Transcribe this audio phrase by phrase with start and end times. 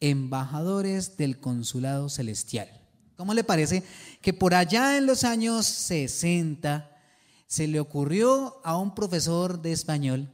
[0.00, 2.68] embajadores del consulado celestial.
[3.16, 3.82] ¿Cómo le parece
[4.22, 6.90] que por allá en los años 60
[7.46, 10.30] se le ocurrió a un profesor de español,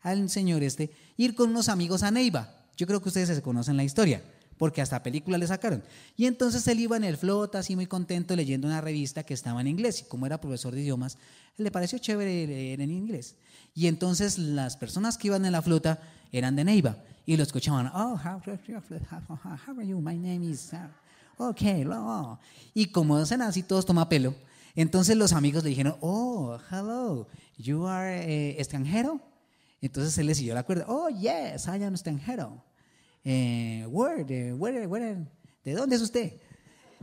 [0.00, 2.66] al señor este, ir con unos amigos a Neiva?
[2.76, 4.22] Yo creo que ustedes se conocen la historia,
[4.60, 5.82] porque hasta película le sacaron.
[6.18, 9.62] Y entonces él iba en el flota, así muy contento, leyendo una revista que estaba
[9.62, 10.02] en inglés.
[10.02, 11.16] Y como era profesor de idiomas,
[11.56, 13.36] le pareció chévere leer en inglés.
[13.74, 15.98] Y entonces las personas que iban en la flota
[16.30, 19.98] eran de Neiva y lo escuchaban, oh, how, are you?
[19.98, 21.86] My name is, uh, okay,
[22.74, 24.34] y como hacen así todos toma pelo,
[24.74, 29.22] entonces los amigos le dijeron, oh, hello, you are eh, extranjero.
[29.80, 32.62] Entonces él le siguió la cuerda, oh, yes, I am extranjero.
[33.24, 35.26] Eh, where, where,
[35.64, 36.32] ¿De dónde es usted?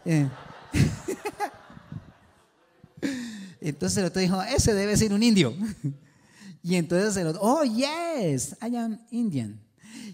[0.05, 0.29] Eh,
[3.61, 5.53] entonces el otro dijo, ese debe ser un indio.
[6.63, 9.61] Y entonces el otro, oh, yes, I am Indian.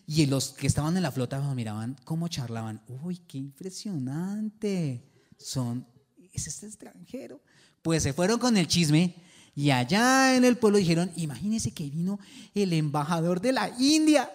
[0.05, 2.79] Y los que estaban en la flota miraban cómo charlaban.
[2.87, 5.03] Uy, qué impresionante.
[5.37, 5.87] Son,
[6.31, 7.41] es este extranjero.
[7.81, 9.15] Pues se fueron con el chisme
[9.55, 12.19] y allá en el pueblo dijeron, imagínense que vino
[12.53, 14.29] el embajador de la India.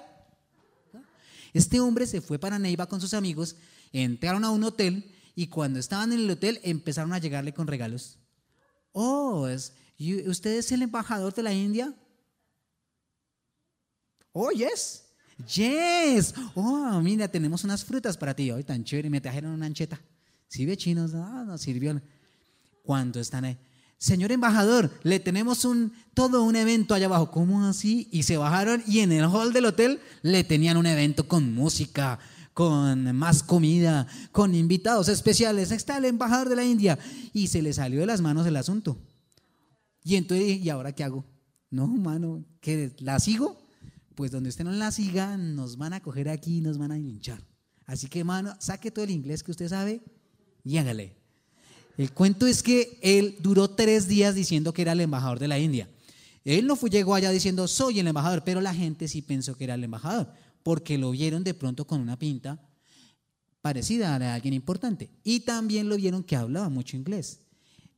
[1.52, 3.56] Este hombre se fue para Neiva con sus amigos,
[3.92, 8.18] entraron a un hotel y cuando estaban en el hotel empezaron a llegarle con regalos.
[8.92, 9.72] Oh, es,
[10.26, 11.94] ¿usted es el embajador de la India?
[14.32, 15.04] Oh, yes.
[15.46, 16.34] Yes.
[16.54, 18.50] Oh, mira, tenemos unas frutas para ti.
[18.50, 19.10] Hoy tan chévere.
[19.10, 20.00] Me trajeron una ancheta.
[20.48, 21.12] Sí, ve chinos.
[21.14, 22.00] Ah, no sirvió.
[22.82, 23.58] Cuando están ahí.
[23.98, 27.32] Señor embajador, le tenemos un, todo un evento allá abajo.
[27.32, 28.08] ¿Cómo así?
[28.12, 32.20] Y se bajaron y en el hall del hotel le tenían un evento con música,
[32.54, 35.72] con más comida, con invitados especiales.
[35.72, 36.96] Está el embajador de la India.
[37.32, 38.96] Y se le salió de las manos el asunto.
[40.04, 41.24] Y entonces, ¿y ahora qué hago?
[41.68, 42.94] No, mano, ¿qué?
[43.00, 43.60] ¿La sigo?
[44.14, 46.98] Pues donde usted no la siga, nos van a coger aquí y nos van a
[46.98, 47.42] hinchar.
[47.84, 50.02] Así que, mano, saque todo el inglés que usted sabe
[50.62, 51.17] y hágale.
[51.98, 55.58] El cuento es que él duró tres días diciendo que era el embajador de la
[55.58, 55.90] India.
[56.44, 59.64] Él no fue, llegó allá diciendo soy el embajador, pero la gente sí pensó que
[59.64, 60.32] era el embajador,
[60.62, 62.62] porque lo vieron de pronto con una pinta
[63.60, 65.10] parecida a alguien importante.
[65.24, 67.40] Y también lo vieron que hablaba mucho inglés.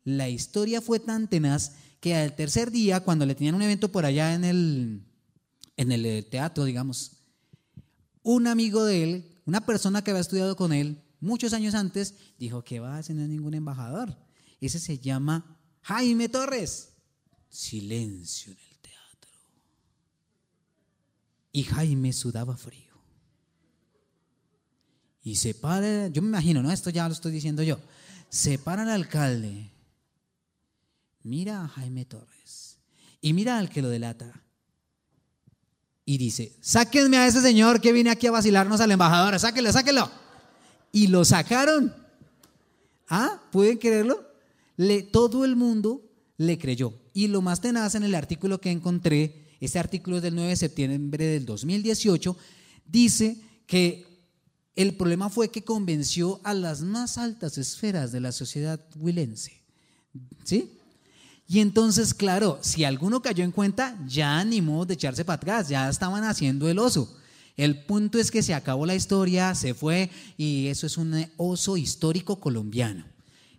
[0.02, 4.06] La historia fue tan tenaz que al tercer día, cuando le tenían un evento por
[4.06, 5.02] allá en el,
[5.76, 7.18] en el eh, teatro, digamos,
[8.22, 12.62] un amigo de él, una persona que había estudiado con él muchos años antes, dijo
[12.64, 14.16] que va a ser ningún embajador.
[14.60, 16.90] Ese se llama Jaime Torres.
[17.48, 19.30] Silencio en el teatro.
[21.52, 22.90] Y Jaime sudaba frío.
[25.22, 27.78] Y se para, yo me imagino, no, esto ya lo estoy diciendo yo.
[28.28, 29.70] Se para el alcalde
[31.22, 32.78] mira a Jaime Torres
[33.20, 34.42] y mira al que lo delata.
[36.04, 40.10] Y dice, sáquenme a ese señor que viene aquí a vacilarnos al embajador, sáquenlo, sáquenlo.
[40.92, 41.94] Y lo sacaron.
[43.08, 43.40] ¿Ah?
[43.50, 44.24] ¿Pueden creerlo?
[44.76, 46.02] Le, todo el mundo
[46.36, 46.94] le creyó.
[47.12, 50.56] Y lo más tenaz en el artículo que encontré, este artículo es del 9 de
[50.56, 52.36] septiembre del 2018,
[52.86, 53.36] dice
[53.66, 54.06] que
[54.76, 59.60] el problema fue que convenció a las más altas esferas de la sociedad huilense.
[60.44, 60.70] ¿Sí?
[61.46, 65.88] Y entonces, claro, si alguno cayó en cuenta, ya animó de echarse para atrás, ya
[65.88, 67.12] estaban haciendo el oso.
[67.60, 71.76] El punto es que se acabó la historia, se fue y eso es un oso
[71.76, 73.04] histórico colombiano.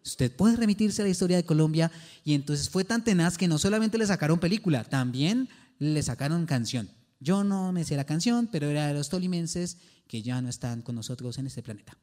[0.03, 1.91] Usted puede remitirse a la historia de Colombia
[2.23, 6.89] y entonces fue tan tenaz que no solamente le sacaron película, también le sacaron canción.
[7.19, 10.81] Yo no me sé la canción, pero era de los tolimenses que ya no están
[10.81, 11.95] con nosotros en este planeta.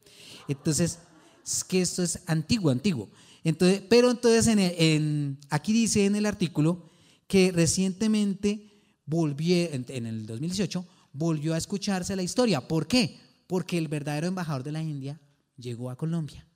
[0.47, 1.00] Entonces,
[1.44, 3.10] es que esto es antiguo, antiguo.
[3.42, 6.88] Entonces, pero entonces en, aquí dice en el artículo
[7.26, 8.69] que recientemente
[9.04, 12.67] volvió, en, el 2018, volvió a escucharse la historia.
[12.67, 13.19] ¿Por qué?
[13.47, 15.21] Porque el verdadero embajador de la India
[15.57, 16.47] llegó a Colombia.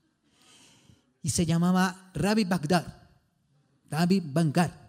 [1.22, 3.02] Y se llamaba Ravi Bagdad.
[3.90, 4.82] Ravi Bangar.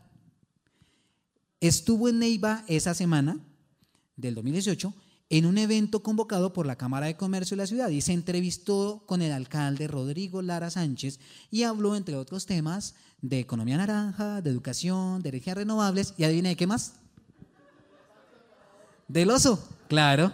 [1.59, 3.37] Estuvo en Neiva esa semana
[4.15, 4.93] del 2018
[5.29, 9.03] en un evento convocado por la Cámara de Comercio de la ciudad y se entrevistó
[9.07, 11.19] con el alcalde Rodrigo Lara Sánchez
[11.49, 16.49] y habló, entre otros temas, de economía naranja, de educación, de energías renovables y adivina
[16.49, 16.93] de qué más.
[19.13, 20.33] Del oso, claro.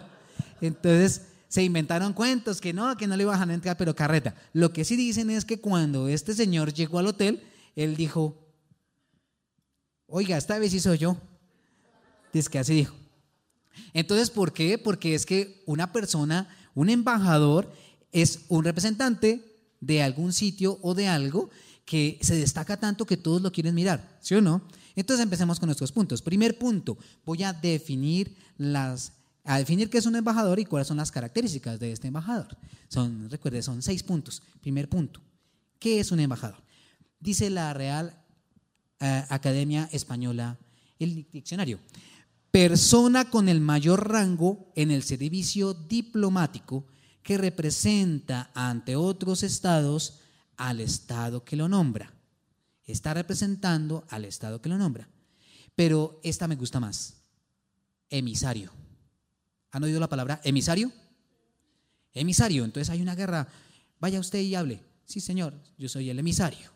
[0.62, 4.34] Entonces se inventaron cuentos que no, que no le iban a entrar, pero carreta.
[4.54, 7.42] Lo que sí dicen es que cuando este señor llegó al hotel,
[7.76, 8.38] él dijo,
[10.06, 11.18] oiga, esta vez sí soy yo.
[12.32, 12.94] Dice que así dijo.
[13.92, 14.78] Entonces, ¿por qué?
[14.78, 17.70] Porque es que una persona, un embajador,
[18.12, 19.44] es un representante
[19.80, 21.50] de algún sitio o de algo
[21.84, 24.62] que se destaca tanto que todos lo quieren mirar, ¿sí o no?
[24.96, 26.22] Entonces empecemos con nuestros puntos.
[26.22, 28.34] Primer punto, voy a definir
[29.44, 32.56] a definir qué es un embajador y cuáles son las características de este embajador.
[32.88, 34.42] Son, recuerde, son seis puntos.
[34.60, 35.20] Primer punto,
[35.78, 36.62] ¿qué es un embajador?
[37.18, 38.14] Dice la Real
[39.00, 40.58] eh, Academia Española,
[40.98, 41.80] el diccionario,
[42.50, 46.86] persona con el mayor rango en el servicio diplomático
[47.22, 50.20] que representa ante otros estados
[50.56, 52.12] al estado que lo nombra.
[52.90, 55.08] Está representando al estado que lo nombra.
[55.74, 57.22] Pero esta me gusta más.
[58.08, 58.72] Emisario.
[59.70, 60.92] ¿Han oído la palabra emisario?
[62.12, 62.64] Emisario.
[62.64, 63.48] Entonces hay una guerra.
[64.00, 64.82] Vaya usted y hable.
[65.04, 66.70] Sí, señor, yo soy el emisario.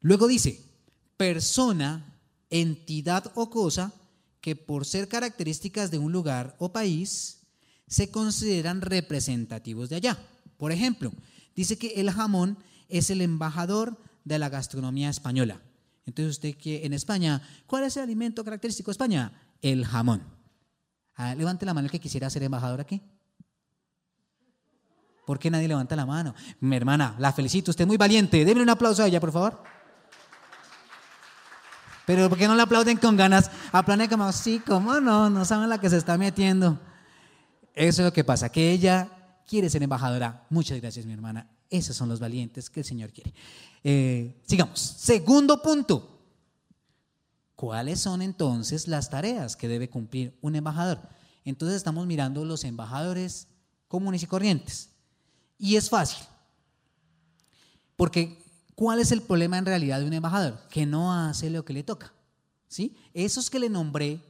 [0.00, 0.62] Luego dice,
[1.16, 2.18] persona,
[2.50, 3.92] entidad o cosa
[4.40, 7.40] que por ser características de un lugar o país
[7.86, 10.18] se consideran representativos de allá.
[10.56, 11.12] Por ejemplo,
[11.54, 12.58] dice que el jamón
[12.88, 13.98] es el embajador
[14.28, 15.60] de la gastronomía española.
[16.06, 19.32] Entonces usted que en España, ¿cuál es el alimento característico de España?
[19.60, 20.22] El jamón.
[21.14, 23.02] Ah, levante la mano el que quisiera ser embajador aquí.
[25.26, 26.34] ¿Por qué nadie levanta la mano?
[26.60, 28.44] Mi hermana, la felicito, usted es muy valiente.
[28.44, 29.62] Denle un aplauso a ella, por favor.
[32.06, 33.50] Pero ¿por qué no le aplauden con ganas?
[33.70, 36.80] Aplauden como, sí, cómo no, no saben la que se está metiendo.
[37.74, 39.08] Eso es lo que pasa, que ella
[39.46, 40.46] quiere ser embajadora.
[40.48, 41.46] Muchas gracias, mi hermana.
[41.70, 43.34] Esos son los valientes que el Señor quiere.
[43.84, 44.80] Eh, sigamos.
[44.80, 46.16] Segundo punto.
[47.54, 51.00] ¿Cuáles son entonces las tareas que debe cumplir un embajador?
[51.44, 53.48] Entonces estamos mirando los embajadores
[53.88, 54.90] comunes y corrientes.
[55.58, 56.24] Y es fácil.
[57.96, 58.38] Porque
[58.74, 60.60] ¿cuál es el problema en realidad de un embajador?
[60.68, 62.12] Que no hace lo que le toca.
[62.68, 62.96] ¿Sí?
[63.12, 64.20] Esos que le nombré,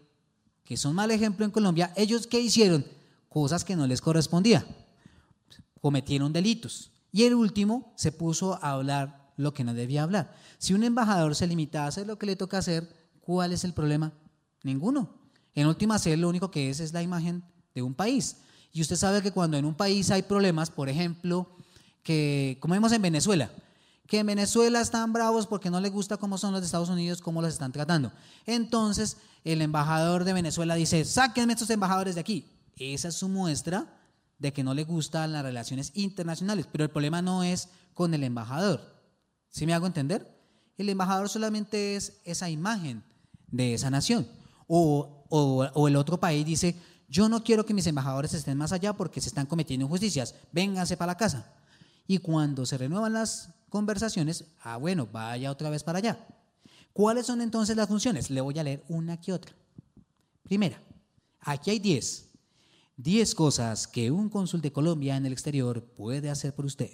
[0.65, 2.85] que son mal ejemplo en Colombia, ellos qué hicieron?
[3.29, 4.67] cosas que no les correspondía.
[5.81, 6.91] Cometieron delitos.
[7.13, 10.35] Y el último se puso a hablar lo que no debía hablar.
[10.59, 12.89] Si un embajador se limita a hacer lo que le toca hacer,
[13.21, 14.13] ¿cuál es el problema?
[14.63, 15.15] Ninguno.
[15.55, 17.45] En última, hacer lo único que es es la imagen
[17.75, 18.39] de un país.
[18.73, 21.49] Y usted sabe que cuando en un país hay problemas, por ejemplo,
[22.03, 23.51] que como vemos en Venezuela,
[24.07, 27.21] que en Venezuela están bravos porque no les gusta cómo son los de Estados Unidos,
[27.21, 28.13] cómo los están tratando.
[28.47, 32.47] Entonces, el embajador de Venezuela dice, sáquenme estos embajadores de aquí.
[32.77, 33.98] Esa es su muestra
[34.39, 38.25] de que no le gustan las relaciones internacionales, pero el problema no es con el
[38.25, 38.81] embajador.
[39.49, 40.39] ¿Sí me hago entender?
[40.77, 43.03] El embajador solamente es esa imagen
[43.49, 44.29] de esa nación.
[44.67, 46.77] O, o, el otro país dice,
[47.09, 50.97] yo no quiero que mis embajadores estén más allá porque se están cometiendo injusticias, vénganse
[50.97, 51.53] para la casa.
[52.07, 56.27] Y cuando se renuevan las conversaciones, ah, bueno, vaya otra vez para allá.
[56.93, 58.31] ¿Cuáles son entonces las funciones?
[58.31, 59.55] Le voy a leer una que otra.
[60.43, 60.81] Primera,
[61.41, 62.28] aquí hay 10.
[62.99, 66.91] 10 cosas que un cónsul de Colombia en el exterior puede hacer por usted.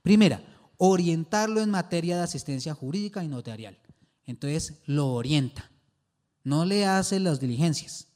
[0.00, 0.40] Primera,
[0.76, 3.76] orientarlo en materia de asistencia jurídica y notarial.
[4.24, 5.68] Entonces lo orienta,
[6.44, 8.06] no le hace las diligencias.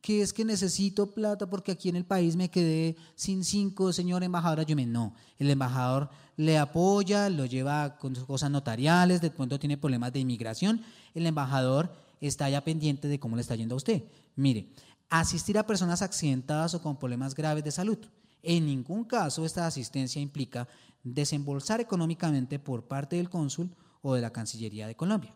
[0.00, 4.22] Que es que necesito plata porque aquí en el país me quedé sin cinco, señor
[4.22, 5.16] embajador, yo me no.
[5.38, 10.20] El embajador le apoya, lo lleva con sus cosas notariales, de pronto tiene problemas de
[10.20, 10.82] inmigración.
[11.14, 14.04] El embajador está ya pendiente de cómo le está yendo a usted.
[14.36, 14.68] Mire,
[15.08, 17.98] asistir a personas accidentadas o con problemas graves de salud.
[18.42, 20.68] En ningún caso esta asistencia implica
[21.02, 25.34] desembolsar económicamente por parte del cónsul o de la Cancillería de Colombia.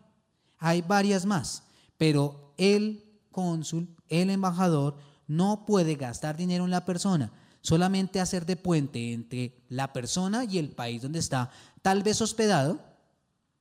[0.57, 1.63] Hay varias más,
[1.97, 4.97] pero el cónsul, el embajador,
[5.27, 7.31] no puede gastar dinero en la persona,
[7.61, 11.49] solamente hacer de puente entre la persona y el país donde está,
[11.81, 12.79] tal vez hospedado,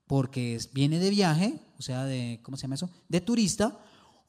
[0.07, 2.91] porque viene de viaje, o sea, de, ¿cómo se llama eso?
[3.09, 3.79] De turista,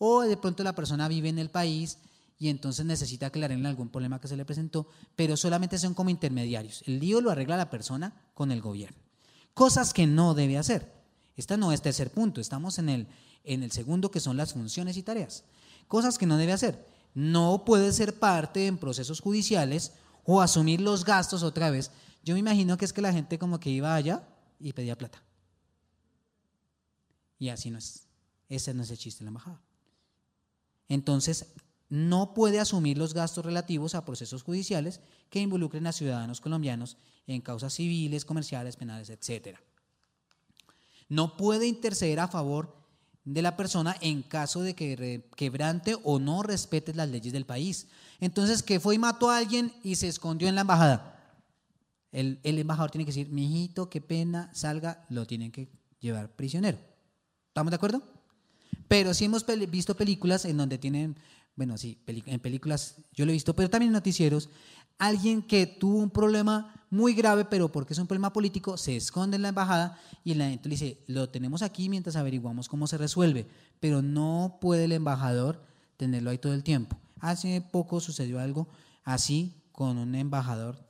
[0.06, 1.98] o de pronto la persona vive en el país
[2.38, 6.84] y entonces necesita aclararle algún problema que se le presentó, pero solamente son como intermediarios.
[6.86, 8.98] El lío lo arregla la persona con el gobierno.
[9.54, 10.92] Cosas que no debe hacer.
[11.38, 13.08] Esta no es tercer punto, estamos en el,
[13.46, 15.46] en el segundo que son las funciones y tareas.
[15.88, 16.86] Cosas que no debe hacer.
[17.14, 19.94] No puede ser parte en procesos judiciales
[20.26, 21.92] o asumir los gastos otra vez.
[22.26, 24.28] Yo me imagino que es que la gente como que iba allá
[24.60, 25.24] y pedía plata.
[27.40, 28.04] Y así no es.
[28.50, 29.62] Ese no es el chiste de la embajada
[30.90, 31.54] entonces
[31.90, 35.00] no puede asumir los gastos relativos a procesos judiciales
[35.30, 36.98] que involucren a ciudadanos colombianos
[37.28, 39.58] en causas civiles, comerciales, penales, etc.
[41.10, 42.76] No puede interceder a favor
[43.26, 47.88] de la persona en caso de que quebrante o no respete las leyes del país.
[48.20, 51.38] Entonces, que fue y mató a alguien y se escondió en la embajada.
[52.12, 56.78] El, el embajador tiene que decir, mijito, qué pena, salga, lo tienen que llevar prisionero.
[57.48, 58.13] ¿Estamos de acuerdo?
[58.88, 61.18] Pero sí hemos visto películas en donde tienen,
[61.56, 64.50] bueno, sí, en películas yo lo he visto, pero también en noticieros,
[64.98, 69.36] alguien que tuvo un problema muy grave, pero porque es un problema político, se esconde
[69.36, 72.98] en la embajada y la gente le dice, lo tenemos aquí mientras averiguamos cómo se
[72.98, 73.48] resuelve,
[73.80, 75.64] pero no puede el embajador
[75.98, 77.00] tenerlo ahí todo el tiempo.
[77.20, 78.68] Hace poco sucedió algo
[79.04, 80.88] así con un embajador.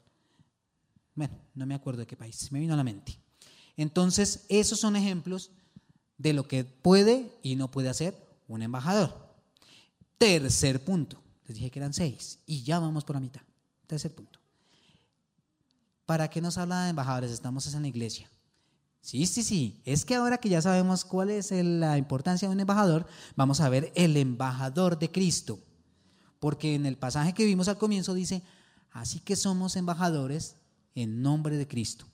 [1.16, 3.18] Bueno, no me acuerdo de qué país, me vino a la mente.
[3.78, 5.52] Entonces, esos son ejemplos
[6.24, 8.16] de lo que puede y no puede hacer
[8.48, 9.14] un embajador.
[10.18, 11.22] Tercer punto.
[11.46, 13.42] Les dije que eran seis y ya vamos por la mitad.
[13.86, 14.40] Tercer punto.
[16.06, 17.30] ¿Para qué nos habla de embajadores?
[17.30, 18.32] Estamos en la iglesia.
[19.02, 19.82] Sí, sí, sí.
[19.84, 23.68] Es que ahora que ya sabemos cuál es la importancia de un embajador, vamos a
[23.68, 25.60] ver el embajador de Cristo.
[26.40, 28.44] Porque en el pasaje que vimos al comienzo dice,
[28.92, 30.56] así que somos embajadores
[30.96, 32.06] en nombre de Cristo.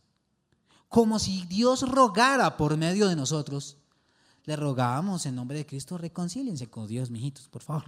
[0.87, 3.78] Como si Dios rogara por medio de nosotros,
[4.49, 7.83] le rogábamos en nombre de Cristo, reconcíliense con Dios, mijitos, por favor.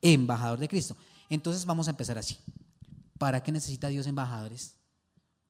[0.00, 0.96] Embajador de Cristo.
[1.28, 2.38] Entonces vamos a empezar así.
[3.18, 4.76] ¿Para qué necesita Dios embajadores?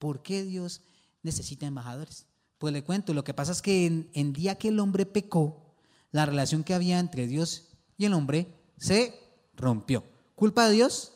[0.00, 0.80] ¿Por qué Dios
[1.22, 2.26] necesita embajadores?
[2.58, 5.76] Pues le cuento, lo que pasa es que en, en día que el hombre pecó,
[6.10, 9.14] la relación que había entre Dios y el hombre se
[9.54, 10.02] rompió.
[10.34, 11.12] ¿Culpa de Dios?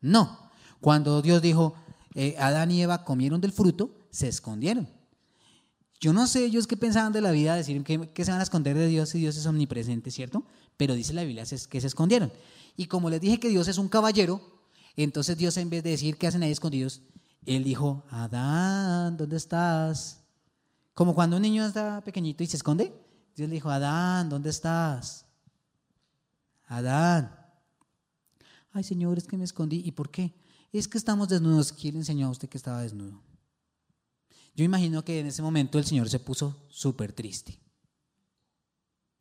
[0.00, 0.50] No.
[0.80, 1.74] Cuando Dios dijo,
[2.16, 4.97] eh, Adán y Eva comieron del fruto, se escondieron.
[6.00, 8.76] Yo no sé ellos qué pensaban de la vida, decir que, se van a esconder
[8.76, 10.44] de Dios si Dios es omnipresente, ¿cierto?
[10.76, 12.32] Pero dice la Biblia que se escondieron.
[12.76, 14.40] Y como les dije que Dios es un caballero,
[14.94, 17.02] entonces Dios en vez de decir que hacen ahí escondidos,
[17.46, 20.20] Él dijo, Adán, ¿dónde estás?
[20.94, 22.92] Como cuando un niño está pequeñito y se esconde,
[23.34, 25.26] Dios le dijo, Adán, ¿dónde estás?
[26.66, 27.34] Adán.
[28.72, 29.82] Ay, Señor, es que me escondí.
[29.84, 30.34] ¿Y por qué?
[30.72, 31.72] Es que estamos desnudos.
[31.72, 33.20] ¿Quién le enseñó a usted que estaba desnudo?
[34.58, 37.60] Yo imagino que en ese momento el Señor se puso súper triste.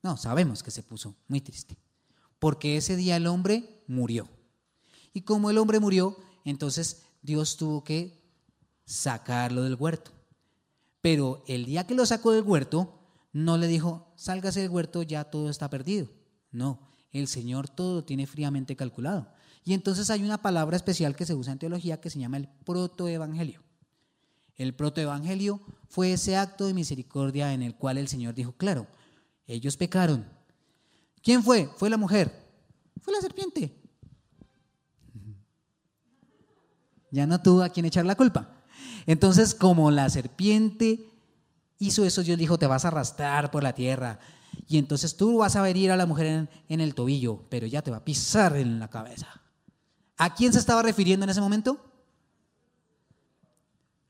[0.02, 1.78] No, sabemos que se puso muy triste.
[2.40, 4.28] Porque ese día el hombre murió.
[5.14, 8.20] Y como el hombre murió, entonces Dios tuvo que
[8.86, 10.10] sacarlo del huerto.
[11.02, 13.00] Pero el día que lo sacó del huerto,
[13.32, 16.10] no le dijo, sálgase del huerto, ya todo está perdido.
[16.50, 16.80] No,
[17.12, 19.32] el Señor todo tiene fríamente calculado.
[19.64, 22.48] Y entonces hay una palabra especial que se usa en teología que se llama el
[22.66, 23.67] protoevangelio.
[24.58, 28.88] El protoevangelio fue ese acto de misericordia en el cual el Señor dijo, claro,
[29.46, 30.28] ellos pecaron.
[31.22, 31.70] ¿Quién fue?
[31.78, 32.32] Fue la mujer.
[33.02, 33.74] Fue la serpiente.
[37.12, 38.50] Ya no tuvo a quien echar la culpa.
[39.06, 41.10] Entonces, como la serpiente
[41.80, 44.20] hizo eso, Dios dijo, te vas a arrastrar por la tierra.
[44.68, 47.82] Y entonces tú vas a venir a la mujer en, en el tobillo, pero ya
[47.82, 49.42] te va a pisar en la cabeza.
[50.18, 51.87] ¿A quién se estaba refiriendo en ese momento?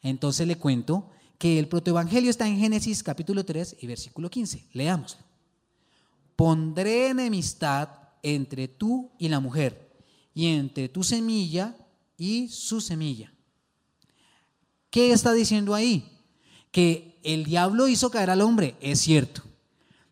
[0.01, 4.65] Entonces le cuento que el protoevangelio está en Génesis capítulo 3 y versículo 15.
[4.73, 5.21] Leámoslo.
[6.35, 7.89] Pondré enemistad
[8.23, 9.87] entre tú y la mujer,
[10.33, 11.75] y entre tu semilla
[12.17, 13.31] y su semilla.
[14.89, 16.23] ¿Qué está diciendo ahí?
[16.71, 19.43] Que el diablo hizo caer al hombre, es cierto.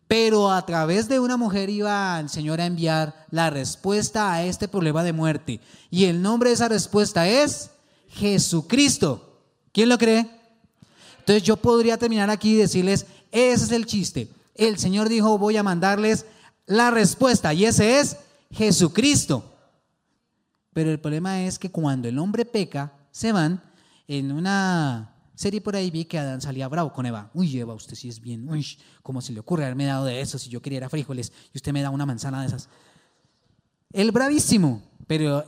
[0.08, 4.68] Pero a través de una mujer iba el Señor a enviar la respuesta a este
[4.68, 5.60] problema de muerte.
[5.90, 7.70] Y el nombre de esa respuesta es
[8.08, 9.35] Jesucristo.
[9.76, 10.26] ¿Quién lo cree?
[11.18, 14.30] Entonces yo podría terminar aquí y decirles, ese es el chiste.
[14.54, 16.24] El Señor dijo, voy a mandarles
[16.64, 18.16] la respuesta y ese es
[18.50, 19.44] Jesucristo.
[20.72, 23.62] Pero el problema es que cuando el hombre peca, se van.
[24.08, 27.30] En una serie por ahí vi que Adán salía bravo con Eva.
[27.34, 28.48] Uy, Eva, usted sí es bien.
[28.48, 28.66] Uy,
[29.02, 31.82] ¿cómo se le ocurre haberme dado de eso si yo quería frijoles y usted me
[31.82, 32.70] da una manzana de esas?
[33.92, 34.80] El bravísimo.
[35.06, 35.44] Pero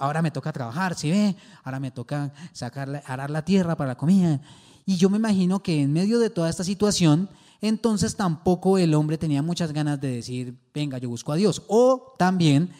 [0.00, 1.36] ahora me toca trabajar, ¿sí ve?
[1.62, 4.40] Ahora me toca sacar, arar la tierra para la comida.
[4.84, 7.28] Y yo me imagino que en medio de toda esta situación,
[7.60, 11.62] entonces tampoco el hombre tenía muchas ganas de decir, venga, yo busco a Dios.
[11.68, 12.70] O también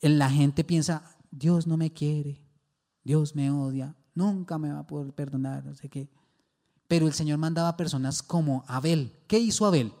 [0.00, 2.42] la gente piensa, Dios no me quiere,
[3.04, 6.08] Dios me odia, nunca me va a poder perdonar, no sé qué.
[6.88, 9.12] Pero el Señor mandaba personas como Abel.
[9.26, 9.92] ¿Qué hizo Abel?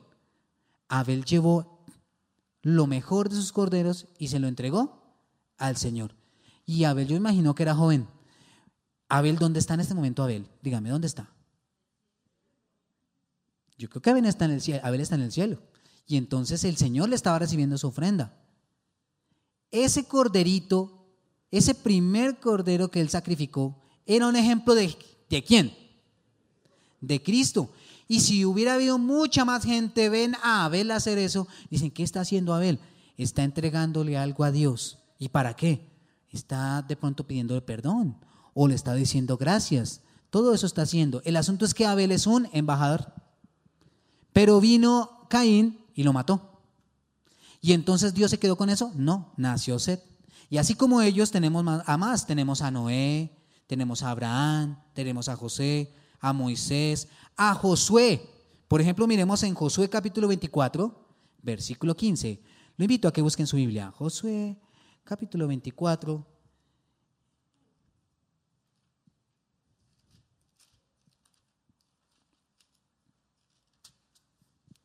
[0.88, 1.80] Abel llevó
[2.62, 5.05] lo mejor de sus corderos y se lo entregó
[5.58, 6.14] al Señor.
[6.64, 8.08] Y Abel, yo imagino que era joven.
[9.08, 10.46] Abel, ¿dónde está en este momento Abel?
[10.62, 11.30] Dígame, ¿dónde está?
[13.78, 14.80] Yo creo que Abel está en el cielo.
[14.84, 15.58] Abel está en el cielo.
[16.06, 18.34] Y entonces el Señor le estaba recibiendo su ofrenda.
[19.70, 21.08] Ese corderito,
[21.50, 24.96] ese primer cordero que él sacrificó, era un ejemplo de,
[25.28, 25.76] ¿de quién?
[27.00, 27.70] De Cristo.
[28.08, 32.20] Y si hubiera habido mucha más gente, ven a Abel hacer eso, dicen, ¿qué está
[32.20, 32.78] haciendo Abel?
[33.16, 34.98] Está entregándole algo a Dios.
[35.18, 35.88] ¿Y para qué?
[36.30, 38.16] Está de pronto pidiendo perdón
[38.54, 40.00] o le está diciendo gracias.
[40.30, 41.22] Todo eso está haciendo.
[41.24, 43.12] El asunto es que Abel es un embajador.
[44.32, 46.60] Pero vino Caín y lo mató.
[47.60, 48.92] ¿Y entonces Dios se quedó con eso?
[48.94, 50.02] No, nació Seth.
[50.48, 55.36] Y así como ellos tenemos a más, tenemos a Noé, tenemos a Abraham, tenemos a
[55.36, 58.30] José, a Moisés, a Josué.
[58.68, 60.94] Por ejemplo, miremos en Josué capítulo 24,
[61.42, 62.40] versículo 15.
[62.76, 63.92] Lo invito a que busquen su Biblia.
[63.96, 64.56] Josué
[65.06, 66.26] capítulo 24.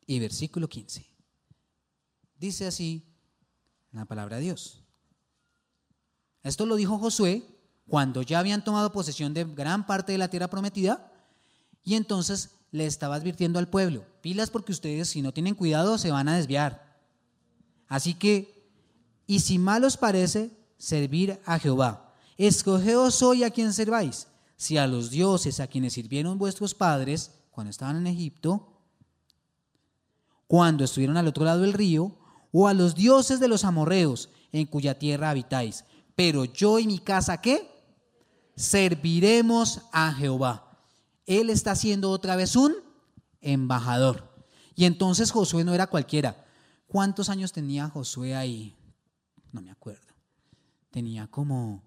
[0.06, 1.06] Y versículo 15.
[2.38, 3.04] Dice así
[3.90, 4.84] la palabra de Dios.
[6.42, 7.44] Esto lo dijo Josué
[7.86, 11.12] cuando ya habían tomado posesión de gran parte de la tierra prometida
[11.82, 16.10] y entonces le estaba advirtiendo al pueblo, pilas porque ustedes si no tienen cuidado se
[16.10, 16.92] van a desviar.
[17.86, 18.51] Así que,
[19.32, 22.12] y si mal os parece, servir a Jehová.
[22.36, 24.26] Escogeos hoy a quien serváis,
[24.58, 28.76] si a los dioses a quienes sirvieron vuestros padres cuando estaban en Egipto,
[30.46, 32.14] cuando estuvieron al otro lado del río,
[32.52, 35.86] o a los dioses de los amorreos en cuya tierra habitáis.
[36.14, 37.66] Pero yo y mi casa, ¿qué?
[38.54, 40.78] Serviremos a Jehová.
[41.24, 42.74] Él está siendo otra vez un
[43.40, 44.30] embajador.
[44.74, 46.44] Y entonces Josué no era cualquiera.
[46.86, 48.76] ¿Cuántos años tenía Josué ahí?
[49.52, 50.14] No me acuerdo.
[50.90, 51.82] Tenía como,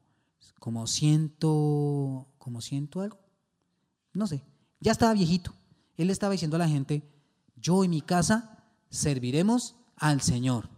[0.59, 3.19] como ciento, como ciento algo.
[4.13, 4.43] No sé.
[4.79, 5.53] Ya estaba viejito.
[5.97, 7.03] Él estaba diciendo a la gente,
[7.55, 10.69] yo y mi casa serviremos al Señor.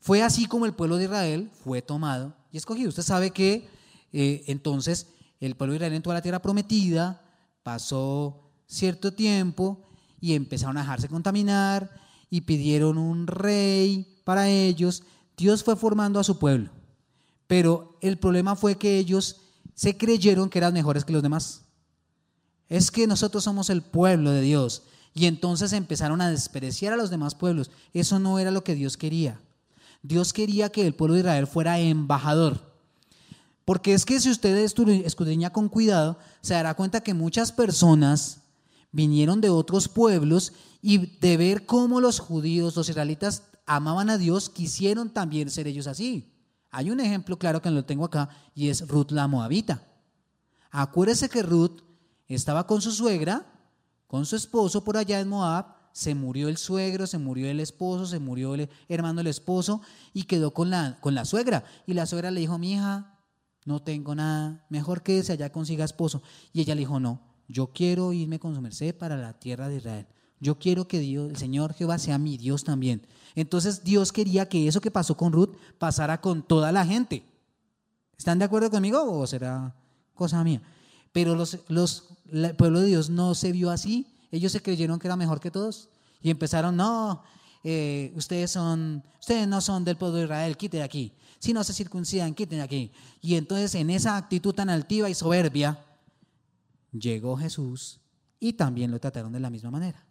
[0.00, 2.88] Fue así como el pueblo de Israel fue tomado y escogido.
[2.88, 3.68] Usted sabe que
[4.12, 5.08] eh, entonces
[5.40, 7.22] el pueblo de Israel entró a la tierra prometida,
[7.62, 9.82] pasó cierto tiempo
[10.20, 11.90] y empezaron a dejarse contaminar
[12.30, 15.02] y pidieron un rey para ellos.
[15.38, 16.68] Dios fue formando a su pueblo,
[17.46, 19.36] pero el problema fue que ellos
[19.74, 21.62] se creyeron que eran mejores que los demás.
[22.68, 24.82] Es que nosotros somos el pueblo de Dios
[25.14, 27.70] y entonces empezaron a despreciar a los demás pueblos.
[27.94, 29.40] Eso no era lo que Dios quería.
[30.02, 32.74] Dios quería que el pueblo de Israel fuera embajador.
[33.64, 38.40] Porque es que si usted escudriña con cuidado, se dará cuenta que muchas personas
[38.90, 40.52] vinieron de otros pueblos
[40.82, 45.86] y de ver cómo los judíos, los israelitas amaban a Dios, quisieron también ser ellos
[45.86, 46.34] así.
[46.70, 49.86] Hay un ejemplo claro que lo tengo acá y es Ruth la Moabita.
[50.70, 51.82] Acuérdese que Ruth
[52.26, 53.46] estaba con su suegra
[54.08, 58.06] con su esposo por allá en Moab, se murió el suegro, se murió el esposo,
[58.06, 59.82] se murió el hermano del esposo
[60.14, 61.64] y quedó con la, con la suegra.
[61.86, 63.18] Y la suegra le dijo, mi hija,
[63.66, 66.22] no tengo nada, mejor que se allá consiga esposo.
[66.54, 69.76] Y ella le dijo, no, yo quiero irme con su merced para la tierra de
[69.76, 70.06] Israel.
[70.40, 73.06] Yo quiero que Dios, el Señor Jehová sea mi Dios también.
[73.34, 77.24] Entonces Dios quería que eso que pasó con Ruth pasara con toda la gente.
[78.16, 79.74] ¿Están de acuerdo conmigo o será
[80.14, 80.62] cosa mía?
[81.12, 84.06] Pero los, los, el pueblo de Dios no se vio así.
[84.30, 85.88] Ellos se creyeron que era mejor que todos.
[86.20, 87.22] Y empezaron, no,
[87.64, 91.12] eh, ustedes, son, ustedes no son del pueblo de Israel, quiten de aquí.
[91.38, 92.92] Si no se circuncidan, quiten de aquí.
[93.20, 95.84] Y entonces en esa actitud tan altiva y soberbia,
[96.92, 98.00] llegó Jesús
[98.40, 100.07] y también lo trataron de la misma manera.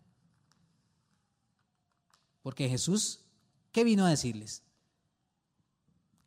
[2.47, 3.25] Porque Jesús,
[3.73, 4.63] ¿qué vino a decirles?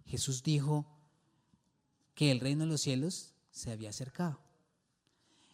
[0.05, 0.85] Jesús dijo
[2.15, 4.39] que el reino de los cielos se había acercado.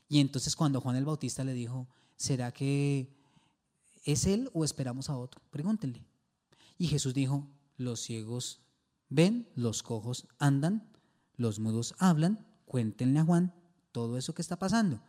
[0.09, 3.16] Y entonces cuando Juan el Bautista le dijo, ¿será que
[4.02, 5.40] es él o esperamos a otro?
[5.52, 6.05] Pregúntenle.
[6.79, 8.61] Y Jesús dijo, los ciegos
[9.09, 10.90] ven, los cojos andan,
[11.37, 13.55] los mudos hablan, cuéntenle a Juan
[13.92, 15.00] todo eso que está pasando.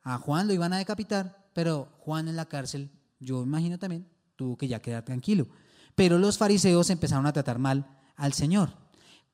[0.00, 4.56] A Juan lo iban a decapitar, pero Juan en la cárcel, yo imagino también, tuvo
[4.56, 5.48] que ya quedar tranquilo.
[5.94, 8.76] Pero los fariseos empezaron a tratar mal al Señor.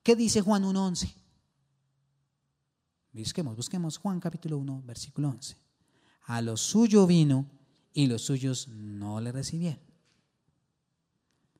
[0.02, 1.14] ¿Qué dice Juan 1.11?
[3.12, 5.56] Busquemos, busquemos Juan capítulo 1, versículo 11.
[6.26, 7.46] A lo suyo vino
[7.92, 9.80] y los suyos no le recibieron.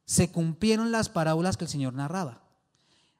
[0.05, 2.43] Se cumplieron las parábolas que el Señor narraba.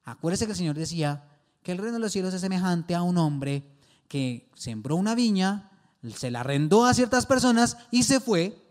[0.05, 1.29] Acuérdese que el Señor decía
[1.63, 3.77] que el reino de los cielos es semejante a un hombre
[4.09, 5.71] que sembró una viña,
[6.15, 8.62] se la arrendó a ciertas personas y se fue.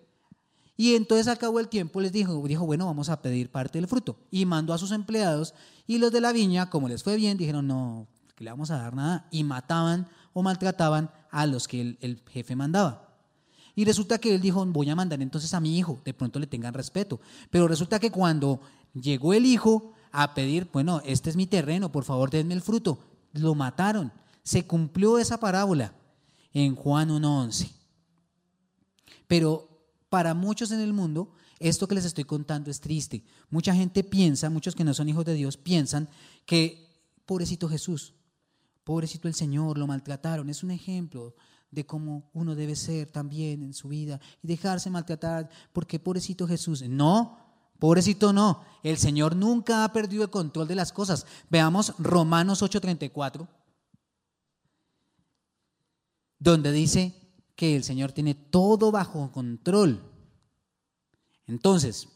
[0.78, 4.18] Y entonces acabó el tiempo, les dijo, dijo, bueno, vamos a pedir parte del fruto.
[4.32, 5.54] Y mandó a sus empleados
[5.86, 8.08] y los de la viña, como les fue bien, dijeron, no,
[8.38, 13.10] le vamos a dar nada, y mataban o maltrataban a los que el, jefe mandaba.
[13.76, 16.48] Y resulta que él dijo, voy a mandar entonces a mi hijo, de pronto le
[16.48, 17.20] tengan respeto.
[17.50, 18.60] Pero resulta que cuando
[18.94, 23.00] llegó el hijo a pedir, bueno, este es mi terreno, por favor denme el fruto,
[23.34, 24.12] lo mataron.
[24.44, 25.94] Se cumplió esa parábola
[26.54, 27.72] en Juan 1.11.
[29.28, 29.71] Pero
[30.12, 33.24] para muchos en el mundo, esto que les estoy contando es triste.
[33.50, 36.10] Mucha gente piensa, muchos que no son hijos de Dios, piensan
[36.46, 36.86] que,
[37.26, 38.14] pobrecito Jesús,
[38.84, 40.50] pobrecito el Señor, lo maltrataron.
[40.50, 41.34] Es un ejemplo
[41.72, 46.82] de cómo uno debe ser también en su vida y dejarse maltratar, porque pobrecito Jesús.
[46.90, 47.38] No,
[47.80, 48.66] pobrecito no.
[48.84, 51.26] El Señor nunca ha perdido el control de las cosas.
[51.50, 53.48] Veamos Romanos 8:34,
[56.38, 57.21] donde dice
[57.56, 60.02] que el Señor tiene todo bajo control.
[61.48, 62.08] Entonces,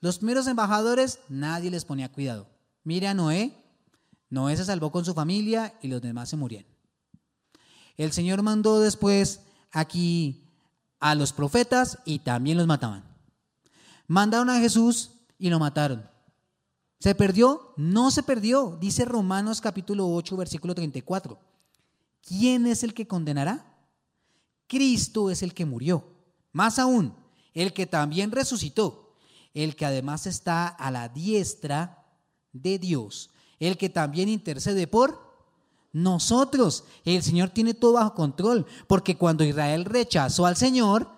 [0.00, 2.46] Los primeros embajadores, nadie les ponía cuidado.
[2.84, 3.52] Mire a Noé,
[4.30, 6.70] Noé se salvó con su familia y los demás se murieron.
[7.96, 9.40] El Señor mandó después
[9.72, 10.44] aquí
[11.00, 13.04] a los profetas y también los mataban.
[14.06, 16.08] Mandaron a Jesús y lo mataron.
[17.00, 17.74] ¿Se perdió?
[17.76, 18.76] No se perdió.
[18.80, 21.38] Dice Romanos capítulo 8, versículo 34.
[22.22, 23.67] ¿Quién es el que condenará?
[24.68, 26.04] Cristo es el que murió.
[26.52, 27.14] Más aún,
[27.54, 29.14] el que también resucitó,
[29.54, 32.06] el que además está a la diestra
[32.52, 35.28] de Dios, el que también intercede por
[35.92, 36.84] nosotros.
[37.04, 41.08] El Señor tiene todo bajo control, porque cuando Israel rechazó al Señor,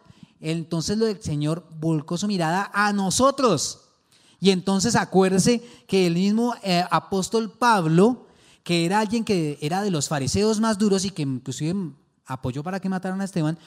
[0.41, 3.89] entonces el Señor volcó su mirada a nosotros.
[4.41, 8.27] Y entonces acuérdese que el mismo eh, apóstol Pablo,
[8.63, 11.75] que era alguien que era de los fariseos más duros y que inclusive
[12.33, 13.59] apoyó para que mataran a Esteban,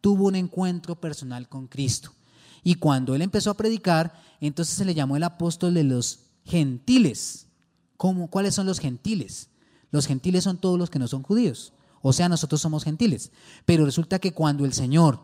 [0.00, 2.12] tuvo un encuentro personal con Cristo.
[2.62, 7.46] Y cuando él empezó a predicar, entonces se le llamó el apóstol de los gentiles.
[7.96, 9.48] ¿Cómo, ¿Cuáles son los gentiles?
[9.90, 11.72] Los gentiles son todos los que no son judíos.
[12.00, 13.32] O sea, nosotros somos gentiles.
[13.64, 15.20] Pero resulta que cuando el Señor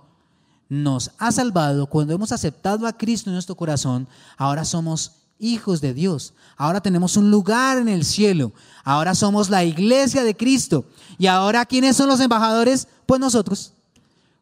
[0.69, 5.95] nos ha salvado, cuando hemos aceptado a Cristo en nuestro corazón, ahora somos hijos de
[5.95, 6.35] Dios.
[6.57, 8.53] Ahora tenemos un lugar en el cielo.
[8.85, 10.85] Ahora somos la iglesia de Cristo.
[11.19, 12.89] Y ahora, ¿quiénes son los embajadores?
[13.07, 13.73] Pues nosotros.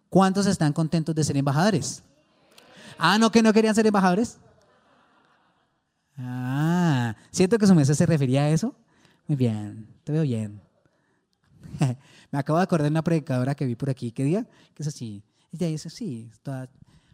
[0.09, 2.03] ¿Cuántos están contentos de ser embajadores?
[2.99, 4.37] Ah, no, que no querían ser embajadores.
[6.19, 8.75] Ah, ¿siento que su mesa se refería a eso?
[9.27, 10.61] Muy bien, te veo bien.
[12.31, 14.13] Me acabo de acordar de una predicadora que vi por aquí.
[14.13, 14.47] ¿Qué día?
[14.75, 15.23] Que es así.
[15.53, 16.69] Ella dice, sí, toda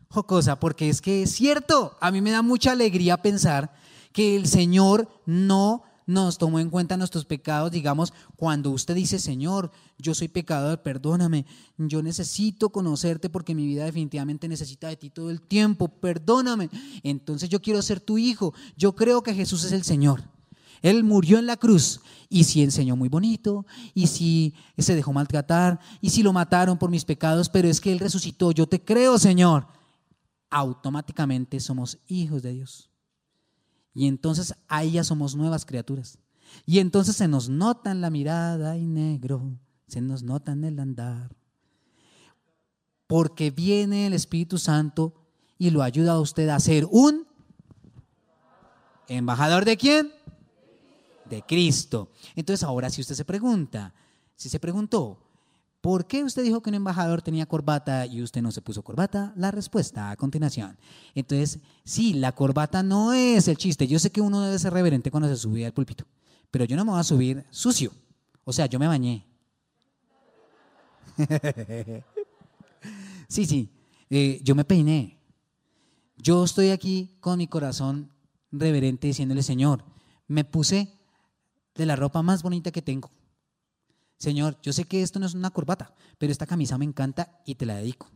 [0.08, 1.96] jocosa, porque es que es cierto.
[2.00, 3.72] A mí me da mucha alegría pensar
[4.12, 9.70] que el Señor no nos tomó en cuenta nuestros pecados, digamos, cuando usted dice, Señor,
[9.98, 11.44] yo soy pecador, perdóname,
[11.76, 16.70] yo necesito conocerte porque mi vida definitivamente necesita de ti todo el tiempo, perdóname.
[17.02, 20.22] Entonces yo quiero ser tu hijo, yo creo que Jesús es el Señor.
[20.80, 25.78] Él murió en la cruz y si enseñó muy bonito y si se dejó maltratar
[26.00, 29.18] y si lo mataron por mis pecados, pero es que Él resucitó, yo te creo,
[29.18, 29.66] Señor.
[30.50, 32.90] Automáticamente somos hijos de Dios.
[33.94, 36.18] Y entonces ahí ya somos nuevas criaturas.
[36.64, 40.78] Y entonces se nos nota en la mirada y negro, se nos nota en el
[40.78, 41.36] andar.
[43.06, 45.14] Porque viene el Espíritu Santo
[45.58, 47.26] y lo ayuda a usted a ser un
[49.08, 50.12] embajador de quién?
[51.28, 52.10] de Cristo.
[52.34, 53.94] Entonces ahora si usted se pregunta,
[54.34, 55.27] si se preguntó,
[55.80, 59.32] ¿por qué usted dijo que un embajador tenía corbata y usted no se puso corbata?
[59.36, 60.76] La respuesta a continuación.
[61.14, 63.86] Entonces, sí, la corbata no es el chiste.
[63.86, 66.04] Yo sé que uno debe ser reverente cuando se sube al púlpito,
[66.50, 67.92] pero yo no me voy a subir sucio.
[68.44, 69.26] O sea, yo me bañé.
[73.28, 73.70] sí, sí,
[74.10, 75.18] eh, yo me peiné.
[76.16, 78.10] Yo estoy aquí con mi corazón
[78.50, 79.84] reverente diciéndole, Señor,
[80.26, 80.98] me puse
[81.74, 83.10] de la ropa más bonita que tengo.
[84.18, 87.54] Señor, yo sé que esto no es una corbata, pero esta camisa me encanta y
[87.54, 88.10] te la dedico.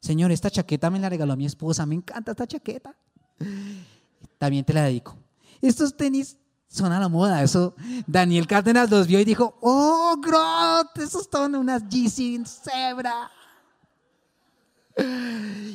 [0.00, 2.94] Señor, esta chaqueta me la regaló mi esposa, me encanta esta chaqueta.
[4.38, 5.16] También te la dedico.
[5.60, 6.36] Estos tenis
[6.68, 7.74] son a la moda, eso
[8.06, 13.30] Daniel Cárdenas los vio y dijo, oh, Grot, esos son unas Yeezy Zebra.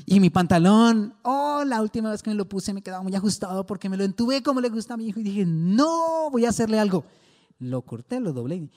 [0.06, 3.66] Y mi pantalón, oh, la última vez que me lo puse me quedaba muy ajustado
[3.66, 6.50] porque me lo entuve como le gusta a mi hijo y dije, no, voy a
[6.50, 7.04] hacerle algo.
[7.60, 8.70] Lo corté, lo doblé.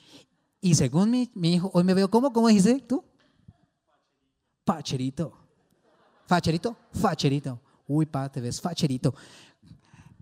[0.61, 3.03] Y según mi, hijo, hoy me veo como, ¿cómo dijiste tú?
[4.63, 5.33] Facherito.
[6.27, 7.59] Facherito, facherito.
[7.87, 9.13] Uy, pa, te ves facherito.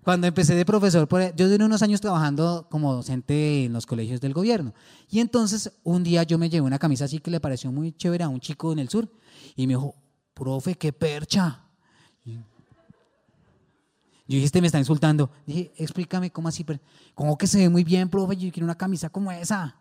[0.02, 4.34] Cuando empecé de profesor, yo duré unos años trabajando como docente en los colegios del
[4.34, 4.74] gobierno.
[5.10, 8.24] Y entonces un día yo me llevé una camisa así que le pareció muy chévere
[8.24, 9.12] a un chico en el sur.
[9.58, 9.94] Y me dijo,
[10.34, 11.66] profe, qué percha.
[12.26, 12.36] Yo
[14.36, 15.30] dije, este me está insultando.
[15.46, 16.66] Dije, explícame cómo así.
[17.14, 18.38] ¿Cómo que se ve muy bien, profe?
[18.38, 19.76] Yo quiero una camisa como esa.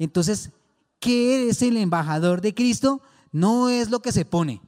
[0.00, 0.50] Entonces,
[0.98, 3.02] ¿qué es el embajador de Cristo?
[3.32, 4.62] No es lo que se pone.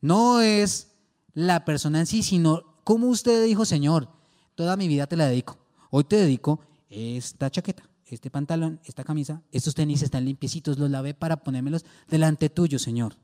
[0.00, 0.92] No es
[1.34, 4.08] la persona en sí, sino como usted dijo, Señor,
[4.54, 5.58] toda mi vida te la dedico.
[5.90, 11.12] Hoy te dedico esta chaqueta, este pantalón, esta camisa, estos tenis están limpiecitos, los lavé
[11.12, 13.16] para ponérmelos delante tuyo, Señor.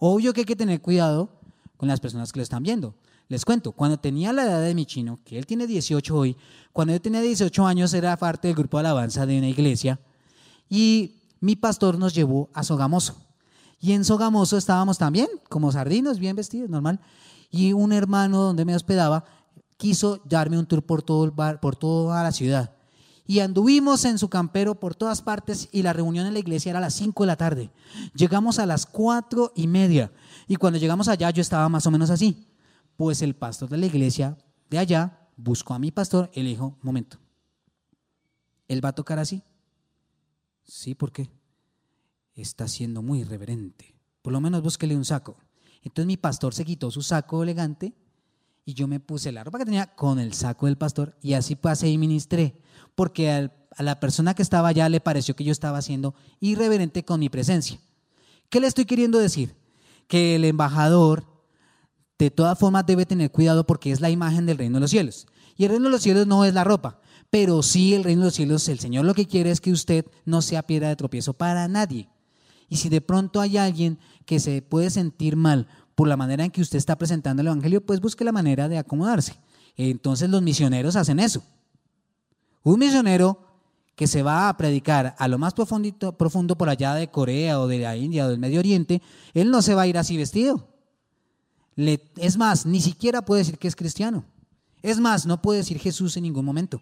[0.00, 1.30] Obvio que hay que tener cuidado
[1.76, 2.96] con las personas que lo están viendo.
[3.28, 6.36] Les cuento, cuando tenía la edad de mi chino, que él tiene 18 hoy,
[6.72, 10.00] cuando yo tenía 18 años era parte del grupo de alabanza de una iglesia
[10.68, 13.16] y mi pastor nos llevó a Sogamoso.
[13.80, 17.00] Y en Sogamoso estábamos también, como sardinos, bien vestidos, normal.
[17.50, 19.24] Y un hermano donde me hospedaba
[19.76, 22.74] quiso darme un tour por, todo el bar, por toda la ciudad.
[23.26, 26.78] Y anduvimos en su campero por todas partes y la reunión en la iglesia era
[26.78, 27.70] a las 5 de la tarde.
[28.14, 30.12] Llegamos a las cuatro y media.
[30.46, 32.46] Y cuando llegamos allá yo estaba más o menos así
[32.96, 34.36] Pues el pastor de la iglesia
[34.68, 37.18] de allá buscó a mi pastor y le dijo, momento,
[38.68, 39.42] ¿él va a tocar así?
[40.64, 41.30] Sí, ¿por qué?
[42.34, 43.94] Está siendo muy irreverente.
[44.22, 45.36] Por lo menos búsquele un saco.
[45.82, 47.94] Entonces mi pastor se quitó su saco elegante
[48.64, 51.54] y yo me puse la ropa que tenía con el saco del pastor y así
[51.54, 52.60] pasé y ministré.
[52.94, 57.20] Porque a la persona que estaba allá le pareció que yo estaba siendo irreverente con
[57.20, 57.78] mi presencia.
[58.48, 59.54] ¿Qué le estoy queriendo decir?
[60.08, 61.26] Que el embajador
[62.18, 65.26] de todas formas debe tener cuidado porque es la imagen del reino de los cielos.
[65.56, 67.00] Y el reino de los cielos no es la ropa,
[67.34, 70.06] pero sí el reino de los cielos, el Señor lo que quiere es que usted
[70.24, 72.08] no sea piedra de tropiezo para nadie.
[72.68, 75.66] Y si de pronto hay alguien que se puede sentir mal
[75.96, 78.78] por la manera en que usted está presentando el Evangelio, pues busque la manera de
[78.78, 79.34] acomodarse.
[79.76, 81.42] Entonces los misioneros hacen eso.
[82.62, 83.40] Un misionero
[83.96, 87.80] que se va a predicar a lo más profundo por allá de Corea o de
[87.80, 90.68] la India o del Medio Oriente, él no se va a ir así vestido.
[91.74, 94.24] es más, ni siquiera puede decir que es cristiano.
[94.82, 96.80] Es más, no puede decir Jesús en ningún momento.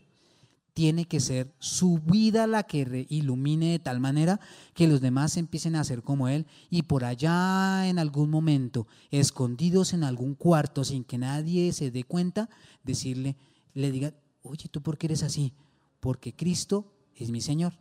[0.74, 4.40] Tiene que ser su vida la que ilumine de tal manera
[4.74, 9.92] que los demás empiecen a ser como Él y por allá en algún momento, escondidos
[9.92, 12.48] en algún cuarto sin que nadie se dé cuenta,
[12.84, 13.36] decirle,
[13.74, 15.52] le diga, oye, ¿tú por qué eres así?
[16.00, 17.74] Porque Cristo es mi Señor.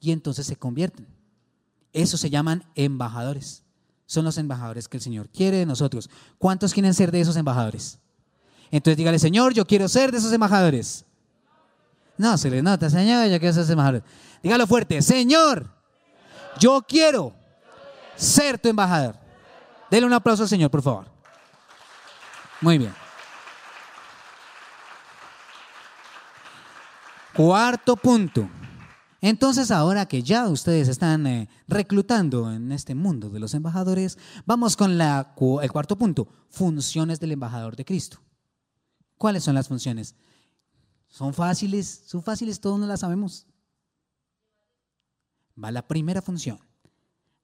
[0.00, 1.06] Y entonces se convierten.
[1.92, 3.64] Eso se llaman embajadores.
[4.06, 6.10] Son los embajadores que el Señor quiere de nosotros.
[6.38, 7.98] ¿Cuántos quieren ser de esos embajadores?
[8.70, 11.04] Entonces dígale, Señor, yo quiero ser de esos embajadores.
[12.20, 14.02] No, se le nota, Señor, yo quiero ser embajadores.
[14.42, 15.70] Dígalo fuerte, Señor,
[16.58, 17.32] yo quiero
[18.14, 19.16] ser tu embajador.
[19.90, 21.06] Dele un aplauso al Señor, por favor.
[22.60, 22.92] Muy bien.
[27.34, 28.50] Cuarto punto.
[29.22, 34.76] Entonces, ahora que ya ustedes están eh, reclutando en este mundo de los embajadores, vamos
[34.76, 38.18] con el cuarto punto, funciones del embajador de Cristo.
[39.16, 40.14] ¿Cuáles son las funciones?
[41.10, 43.46] Son fáciles, son fáciles, todos no las sabemos.
[45.62, 46.58] Va la primera función.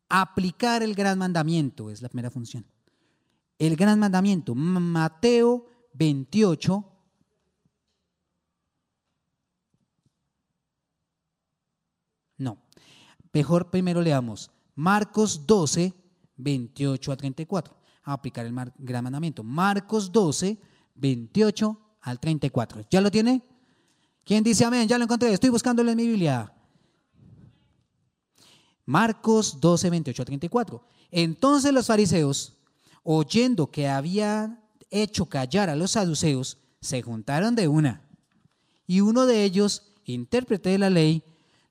[0.08, 2.64] Aplicar el gran mandamiento es la primera función.
[3.58, 6.96] El gran mandamiento, Mateo 28,
[12.38, 12.58] No.
[13.32, 15.94] Mejor primero leamos Marcos 12,
[16.36, 17.76] 28 a 34.
[18.04, 19.42] A aplicar el gran mandamiento.
[19.42, 20.58] Marcos 12,
[20.94, 22.86] 28 al 34.
[22.90, 23.42] ¿Ya lo tiene?
[24.26, 24.88] ¿Quién dice amén?
[24.88, 25.32] Ya lo encontré.
[25.32, 26.52] Estoy buscándolo en mi Biblia.
[28.84, 30.84] Marcos 12, 28 a 34.
[31.12, 32.58] Entonces los fariseos,
[33.04, 34.60] oyendo que había
[34.90, 38.02] hecho callar a los saduceos, se juntaron de una.
[38.88, 41.22] Y uno de ellos, intérprete de la ley,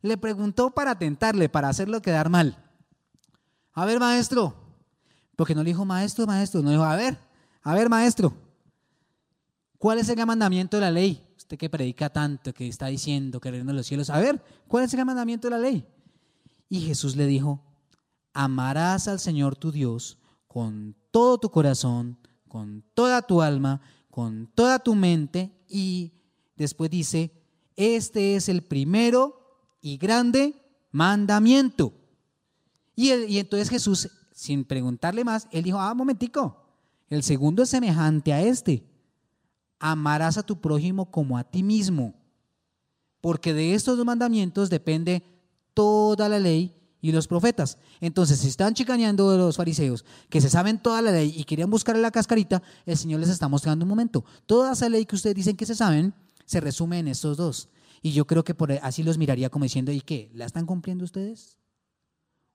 [0.01, 2.57] le preguntó para tentarle, para hacerlo quedar mal.
[3.73, 4.55] A ver, maestro,
[5.35, 7.17] porque no le dijo maestro, maestro, no dijo, a ver,
[7.63, 8.33] a ver, maestro,
[9.77, 11.24] ¿cuál es el mandamiento de la ley?
[11.45, 14.93] Usted que predica tanto, que está diciendo que de los cielos, a ver, ¿cuál es
[14.95, 15.85] el mandamiento de la ley?
[16.67, 17.61] Y Jesús le dijo,
[18.33, 23.79] amarás al Señor tu Dios con todo tu corazón, con toda tu alma,
[24.09, 26.13] con toda tu mente y
[26.55, 27.31] después dice,
[27.75, 30.55] este es el primero y grande
[30.91, 31.93] mandamiento.
[32.95, 36.57] Y, y entonces Jesús, sin preguntarle más, él dijo, ah, momentico,
[37.07, 38.94] el segundo es semejante a este.
[39.87, 42.15] Amarás a tu prójimo como a ti mismo.
[43.21, 45.21] Porque de estos dos mandamientos depende
[45.75, 47.77] toda la ley y los profetas.
[48.01, 52.01] Entonces, si están chicaneando los fariseos, que se saben toda la ley y querían buscarle
[52.01, 54.25] la cascarita, el Señor les está mostrando un momento.
[54.47, 57.69] Toda esa ley que ustedes dicen que se saben, se resume en estos dos.
[58.01, 60.31] Y yo creo que por así los miraría como diciendo, ¿y qué?
[60.33, 61.59] ¿La están cumpliendo ustedes?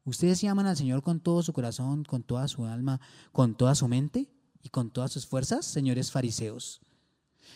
[0.02, 3.76] ¿Ustedes se aman al Señor con todo su corazón, con toda su alma, con toda
[3.76, 4.28] su mente
[4.64, 6.80] y con todas sus fuerzas, señores fariseos?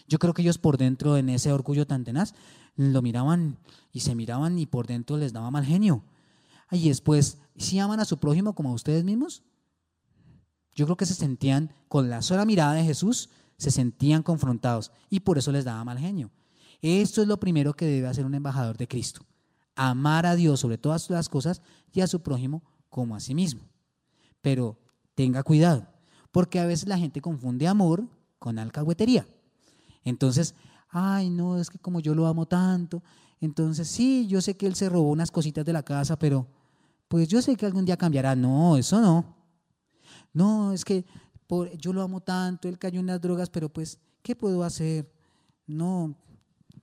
[0.09, 2.35] Yo creo que ellos por dentro, en ese orgullo tan tenaz,
[2.77, 3.59] lo miraban
[3.93, 6.05] y se miraban y por dentro les daba mal genio.
[6.71, 9.43] Y después, ¿si aman a su prójimo como a ustedes mismos?
[10.75, 15.21] Yo creo que se sentían, con la sola mirada de Jesús, se sentían confrontados y
[15.21, 16.31] por eso les daba mal genio.
[16.83, 19.25] Esto es lo primero que debe hacer un embajador de Cristo.
[19.77, 23.63] Amar a Dios sobre todas las cosas y a su prójimo como a sí mismo.
[24.41, 24.79] Pero
[25.15, 25.87] tenga cuidado,
[26.33, 28.07] porque a veces la gente confunde amor
[28.39, 29.27] con alcahuetería.
[30.05, 30.55] Entonces,
[30.91, 33.03] ay, no, es que como yo lo amo tanto,
[33.41, 36.47] entonces sí, yo sé que él se robó unas cositas de la casa, pero
[37.09, 38.35] pues yo sé que algún día cambiará.
[38.35, 39.37] No, eso no.
[40.33, 41.05] No, es que
[41.79, 45.13] yo lo amo tanto, él cayó en las drogas, pero pues, ¿qué puedo hacer?
[45.67, 46.17] No,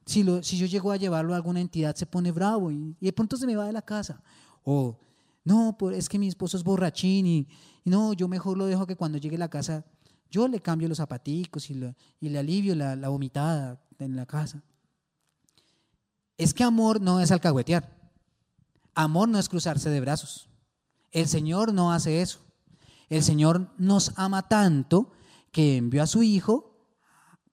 [0.06, 3.46] si, yo llego a llevarlo a alguna entidad, se pone bravo y, de pronto se
[3.46, 4.22] me va de la casa.
[4.64, 4.98] O,
[5.44, 7.48] no, es que mi esposo es borrachín y,
[7.84, 9.86] no, yo mejor lo dejo que cuando llegue a la casa
[10.32, 14.64] Yo le cambio los zapaticos y, le alivio la, vomitada en la casa.
[16.38, 17.94] Es que amor no es alcahuetear.
[18.96, 20.50] Amor no es cruzarse de brazos.
[21.12, 22.40] El Señor no hace eso.
[23.10, 25.12] El Señor nos ama tanto
[25.52, 26.78] que envió a su Hijo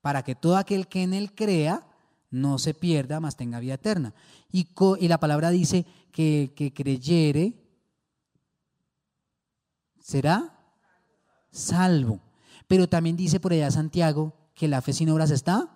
[0.01, 1.85] para que todo aquel que en Él crea
[2.31, 4.15] no se pierda, mas tenga vida eterna.
[4.53, 4.69] Y,
[5.01, 7.61] y la palabra dice que que creyere
[9.99, 10.57] será
[11.51, 12.28] salvo.
[12.67, 15.75] Pero también dice por allá Santiago que la fe sin obras está.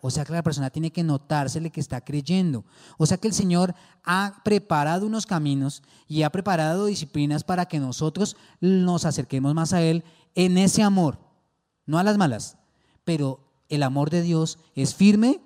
[0.00, 2.64] O sea que la persona tiene que notársele que está creyendo.
[2.98, 7.78] O sea que el Señor ha preparado unos caminos y ha preparado disciplinas para que
[7.78, 11.18] nosotros nos acerquemos más a Él en ese amor,
[11.86, 12.58] no a las malas.
[13.04, 15.40] Pero el amor de Dios es firme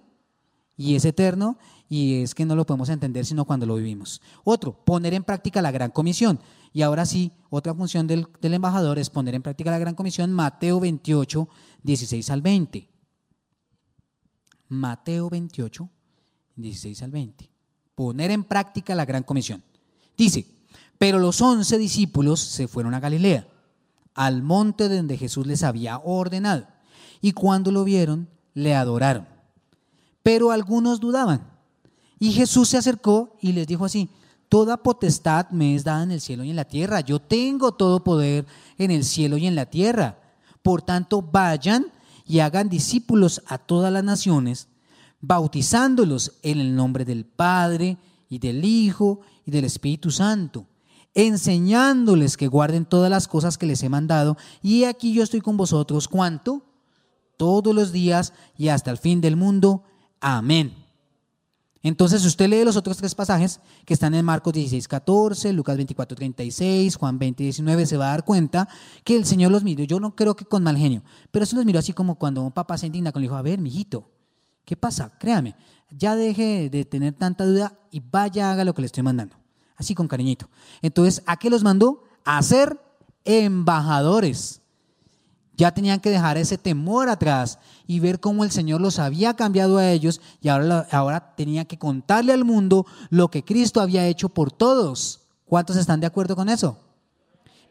[0.83, 4.21] y es eterno y es que no lo podemos entender sino cuando lo vivimos.
[4.42, 6.40] Otro, poner en práctica la gran comisión.
[6.73, 10.81] Y ahora sí, otra función del, embajador es poner en práctica la gran comisión, Mateo
[10.81, 11.49] 28,
[11.85, 12.88] 16 al 20.
[14.71, 15.88] Mateo 28,
[16.57, 17.51] 16 al 20.
[17.95, 19.62] Poner en práctica la gran comisión.
[20.16, 20.47] Dice,
[20.99, 23.47] pero los once discípulos se fueron a Galilea,
[24.14, 26.66] al monte donde Jesús les había ordenado.
[27.21, 29.32] Y cuando lo vieron, le adoraron.
[30.22, 31.50] Pero algunos dudaban.
[32.18, 34.08] Y Jesús se acercó y les dijo así,
[34.48, 37.00] toda potestad me es dada en el cielo y en la tierra.
[37.00, 38.46] Yo tengo todo poder
[38.78, 40.18] en el cielo y en la tierra.
[40.62, 41.87] Por tanto, vayan
[42.26, 44.68] y hagan discípulos a todas las naciones,
[45.20, 50.66] bautizándolos en el nombre del Padre y del Hijo y del Espíritu Santo,
[51.14, 54.37] enseñándoles que guarden todas las cosas que les he mandado.
[54.62, 56.62] Y aquí yo estoy con vosotros, ¿cuánto?
[57.37, 59.82] Todos los días y hasta el fin del mundo.
[60.22, 60.72] Amén.
[61.82, 66.16] Entonces, usted lee los otros tres pasajes que están en Marcos 16, 14, Lucas 24,
[66.16, 68.68] 36, Juan 20, 19, se va a dar cuenta
[69.02, 69.82] que el Señor los miró.
[69.82, 72.52] Yo no creo que con mal genio, pero se los miró así como cuando un
[72.52, 74.08] papá se indigna con el hijo, a ver, mijito,
[74.64, 75.12] ¿qué pasa?
[75.18, 75.56] Créame,
[75.90, 79.35] ya deje de tener tanta duda y vaya, haga lo que le estoy mandando.
[79.76, 80.48] Así con cariñito.
[80.82, 82.04] Entonces, ¿a qué los mandó?
[82.24, 82.80] A ser
[83.24, 84.62] embajadores
[85.56, 89.78] ya tenían que dejar ese temor atrás y ver cómo el Señor los había cambiado
[89.78, 94.28] a ellos y ahora, ahora tenía que contarle al mundo lo que Cristo había hecho
[94.28, 95.20] por todos.
[95.44, 96.78] ¿Cuántos están de acuerdo con eso?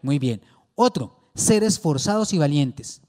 [0.01, 0.41] Muy bien.
[0.75, 3.01] Otro, ser esforzados y valientes.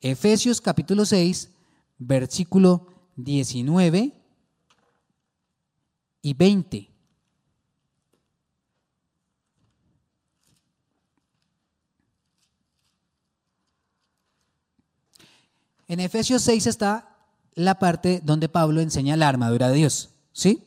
[0.00, 1.50] Efesios capítulo 6,
[1.98, 4.12] versículo 19
[6.22, 6.91] y 20.
[15.92, 17.18] En Efesios 6 está
[17.54, 20.64] la parte donde Pablo enseña la armadura de Dios, ¿sí?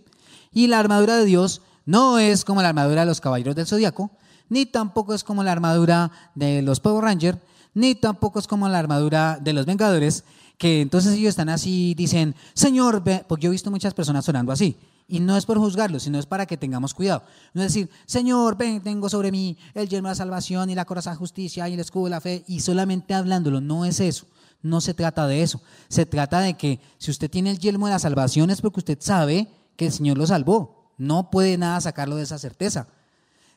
[0.53, 4.11] Y la armadura de Dios no es como la armadura de los caballeros del zodiaco,
[4.49, 7.39] ni tampoco es como la armadura de los Power Rangers,
[7.73, 10.25] ni tampoco es como la armadura de los Vengadores,
[10.59, 14.77] que entonces ellos están así, dicen, Señor, porque yo he visto muchas personas orando así,
[15.07, 17.23] y no es por juzgarlos, sino es para que tengamos cuidado.
[17.55, 20.85] No es decir, Señor, ven, tengo sobre mí el yermo de la salvación y la
[20.85, 24.27] coraza de justicia y el escudo de la fe, y solamente hablándolo, no es eso.
[24.61, 25.61] No se trata de eso.
[25.89, 28.97] Se trata de que si usted tiene el yelmo de la salvación es porque usted
[28.99, 30.91] sabe que el Señor lo salvó.
[30.97, 32.87] No puede nada sacarlo de esa certeza.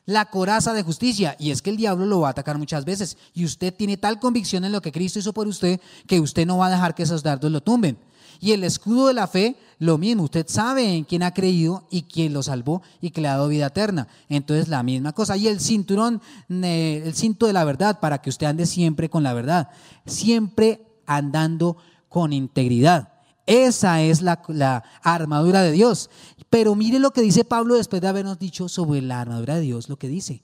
[0.05, 3.17] La coraza de justicia, y es que el diablo lo va a atacar muchas veces,
[3.33, 6.57] y usted tiene tal convicción en lo que Cristo hizo por usted que usted no
[6.57, 7.97] va a dejar que esos dardos lo tumben.
[8.41, 12.03] Y el escudo de la fe, lo mismo, usted sabe en quién ha creído y
[12.03, 14.07] quién lo salvó y que le ha dado vida eterna.
[14.29, 15.35] Entonces la misma cosa.
[15.35, 19.23] Y el cinturón, eh, el cinto de la verdad, para que usted ande siempre con
[19.23, 19.69] la verdad.
[20.05, 23.13] Siempre andando con integridad.
[23.45, 26.09] Esa es la, armadura de Dios.
[26.51, 29.89] Pero mire lo que dice Pablo después de habernos dicho sobre la armadura de Dios,
[29.89, 30.43] lo que dice.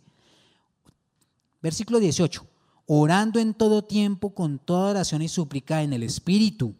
[1.62, 2.46] Versículo 18.
[2.88, 6.74] Orando en todo tiempo con toda oración y súplica en el Espíritu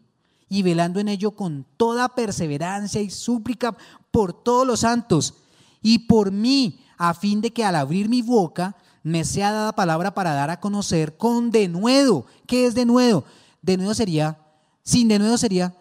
[0.50, 3.76] y velando en ello con toda perseverancia y súplica
[4.12, 5.36] por todos los santos
[5.82, 10.16] y por mí, a fin de que al abrir mi boca me sea dada palabra
[10.16, 12.26] para dar a conocer con denuedo.
[12.48, 13.26] ¿Qué es denuedo?
[13.66, 14.38] De nuevo sería,
[14.84, 15.76] sin de nuevo sería,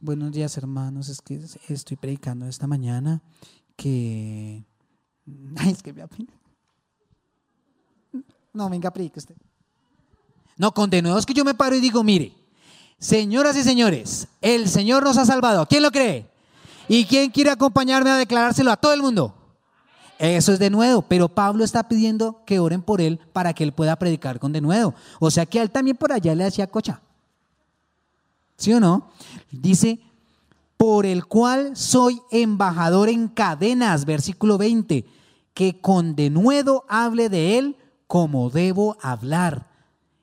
[0.00, 3.20] buenos días hermanos, es que estoy predicando esta mañana
[3.76, 4.64] que,
[5.68, 6.02] es que me
[8.54, 9.34] No, venga, predique usted.
[10.56, 12.32] No, con de nuevo es que yo me paro y digo, mire,
[12.98, 15.66] señoras y señores, el Señor nos ha salvado.
[15.66, 16.30] ¿Quién lo cree?
[16.88, 19.34] ¿Y quién quiere acompañarme a declarárselo a todo el mundo?
[20.20, 23.72] Eso es de nuevo, pero Pablo está pidiendo que oren por él para que él
[23.72, 24.94] pueda predicar con de nuevo.
[25.18, 27.00] O sea que a él también por allá le hacía cocha.
[28.58, 29.08] ¿Sí o no?
[29.50, 29.98] Dice,
[30.76, 35.06] por el cual soy embajador en cadenas, versículo 20,
[35.54, 39.70] que con denuedo hable de él como debo hablar.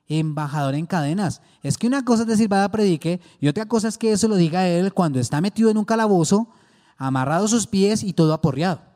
[0.06, 1.42] Embajador en cadenas.
[1.64, 4.36] Es que una cosa es decir, vaya, predique, y otra cosa es que eso lo
[4.36, 6.46] diga él cuando está metido en un calabozo,
[6.96, 8.87] amarrado sus pies y todo aporreado.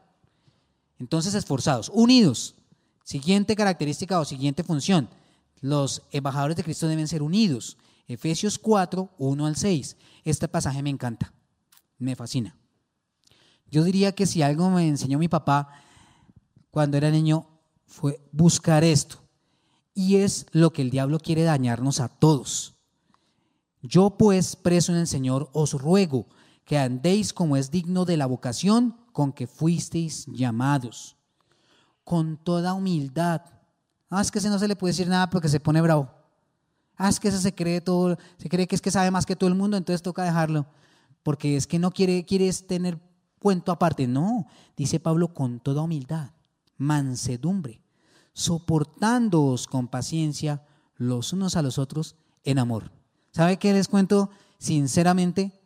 [1.03, 2.55] Entonces, esforzados, unidos.
[3.03, 5.09] Siguiente característica o siguiente función.
[5.61, 7.76] Los embajadores de Cristo deben ser unidos.
[8.07, 9.96] Efesios 4, 1 al 6.
[10.22, 11.32] Este pasaje me encanta,
[11.98, 12.57] me fascina.
[13.68, 15.70] Yo diría que si algo me enseñó mi papá
[16.70, 17.48] cuando era niño
[17.84, 19.24] fue buscar esto.
[19.94, 22.76] Y es lo que el diablo quiere dañarnos a todos.
[23.82, 26.28] Yo pues, preso en el Señor, os ruego
[26.64, 31.17] que andéis como es digno de la vocación con que fuisteis llamados,
[32.05, 33.43] con toda humildad.
[34.11, 36.11] Ah, es que ese no se le puede decir nada porque se pone bravo.
[36.97, 39.37] Ah, es que ese se cree todo, se cree que es que sabe más que
[39.37, 40.67] todo el mundo, entonces toca dejarlo.
[41.23, 42.99] Porque es que no quiere, quieres tener
[43.39, 44.07] cuento aparte.
[44.07, 44.47] No,
[44.77, 46.31] dice Pablo, con toda humildad,
[46.77, 47.83] mansedumbre,
[48.33, 50.65] soportándoos con paciencia
[50.97, 52.93] los unos a los otros en amor.
[53.33, 55.62] ¿Sabe qué les cuento sinceramente?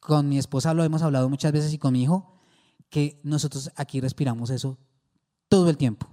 [0.00, 2.40] Con mi esposa lo hemos hablado muchas veces y con mi hijo,
[2.88, 4.78] que nosotros aquí respiramos eso
[5.48, 6.08] todo el tiempo.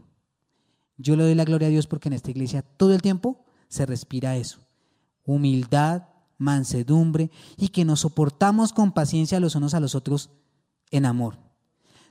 [0.98, 3.86] Yo le doy la gloria a Dios porque en esta iglesia todo el tiempo se
[3.86, 4.60] respira eso.
[5.24, 6.04] Humildad,
[6.38, 10.32] mansedumbre y que nos soportamos con paciencia los unos a los otros
[10.92, 11.38] en amor.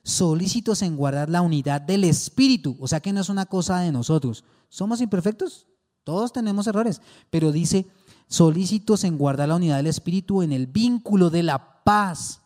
[0.03, 3.91] Solícitos en guardar la unidad del espíritu, o sea que no es una cosa de
[3.91, 4.45] nosotros.
[4.69, 5.67] ¿Somos imperfectos?
[6.05, 7.89] Todos tenemos errores, pero dice
[8.29, 12.43] solícitos en guardar la unidad del espíritu en el vínculo de la paz,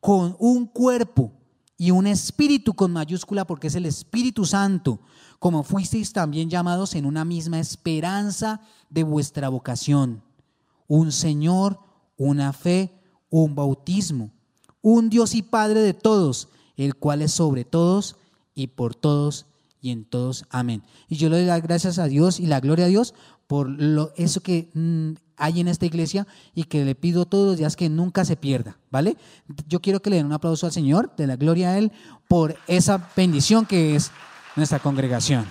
[0.00, 1.32] con un cuerpo
[1.76, 5.00] y un espíritu con mayúscula porque es el Espíritu Santo,
[5.38, 10.22] como fuisteis también llamados en una misma esperanza de vuestra vocación.
[10.86, 11.80] Un Señor,
[12.16, 13.00] una fe,
[13.30, 14.30] un bautismo,
[14.80, 18.16] un Dios y Padre de todos, el cual es sobre todos
[18.54, 19.46] y por todos
[19.80, 20.44] y en todos.
[20.50, 20.82] Amén.
[21.08, 23.14] Y yo le doy las gracias a Dios y la gloria a Dios
[23.46, 27.56] por lo, eso que mm, hay en esta iglesia y que le pido todos los
[27.58, 29.16] días que nunca se pierda, ¿vale?
[29.66, 31.92] Yo quiero que le den un aplauso al Señor, de la gloria a Él,
[32.28, 34.10] por esa bendición que es
[34.56, 35.46] nuestra congregación.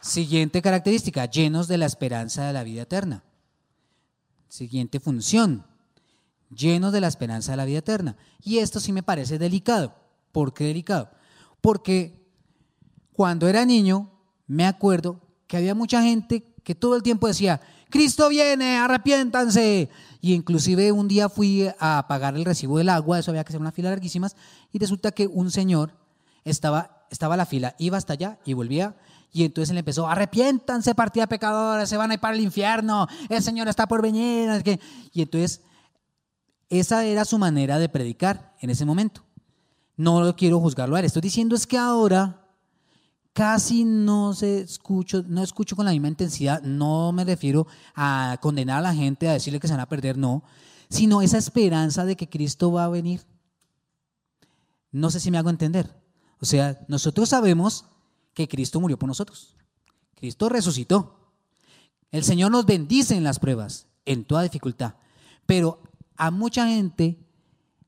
[0.00, 3.22] Siguiente característica, llenos de la esperanza de la vida eterna.
[4.48, 5.66] Siguiente función,
[6.48, 8.16] llenos de la esperanza de la vida eterna.
[8.42, 9.94] Y esto sí me parece delicado.
[10.32, 11.10] ¿Por qué delicado?
[11.68, 12.26] Porque
[13.12, 14.10] cuando era niño,
[14.46, 17.60] me acuerdo que había mucha gente que todo el tiempo decía,
[17.90, 19.90] Cristo viene, arrepiéntanse.
[20.22, 23.60] Y inclusive un día fui a pagar el recibo del agua, eso había que hacer
[23.60, 24.34] una fila larguísimas,
[24.72, 25.92] y resulta que un señor
[26.42, 28.96] estaba, estaba la fila, iba hasta allá y volvía,
[29.30, 33.42] y entonces él empezó, arrepiéntanse partida pecadores, se van a ir para el infierno, el
[33.42, 34.48] Señor está por venir.
[35.12, 35.60] Y entonces
[36.70, 39.27] esa era su manera de predicar en ese momento.
[39.98, 42.46] No lo quiero juzgarlo a él, estoy diciendo es que ahora
[43.32, 48.78] casi no se escucho, no escucho con la misma intensidad, no me refiero a condenar
[48.78, 50.44] a la gente, a decirle que se van a perder, no,
[50.88, 53.26] sino esa esperanza de que Cristo va a venir.
[54.92, 56.00] No sé si me hago entender.
[56.40, 57.84] O sea, nosotros sabemos
[58.34, 59.56] que Cristo murió por nosotros.
[60.14, 61.32] Cristo resucitó.
[62.12, 64.94] El Señor nos bendice en las pruebas, en toda dificultad.
[65.44, 65.82] Pero
[66.16, 67.18] a mucha gente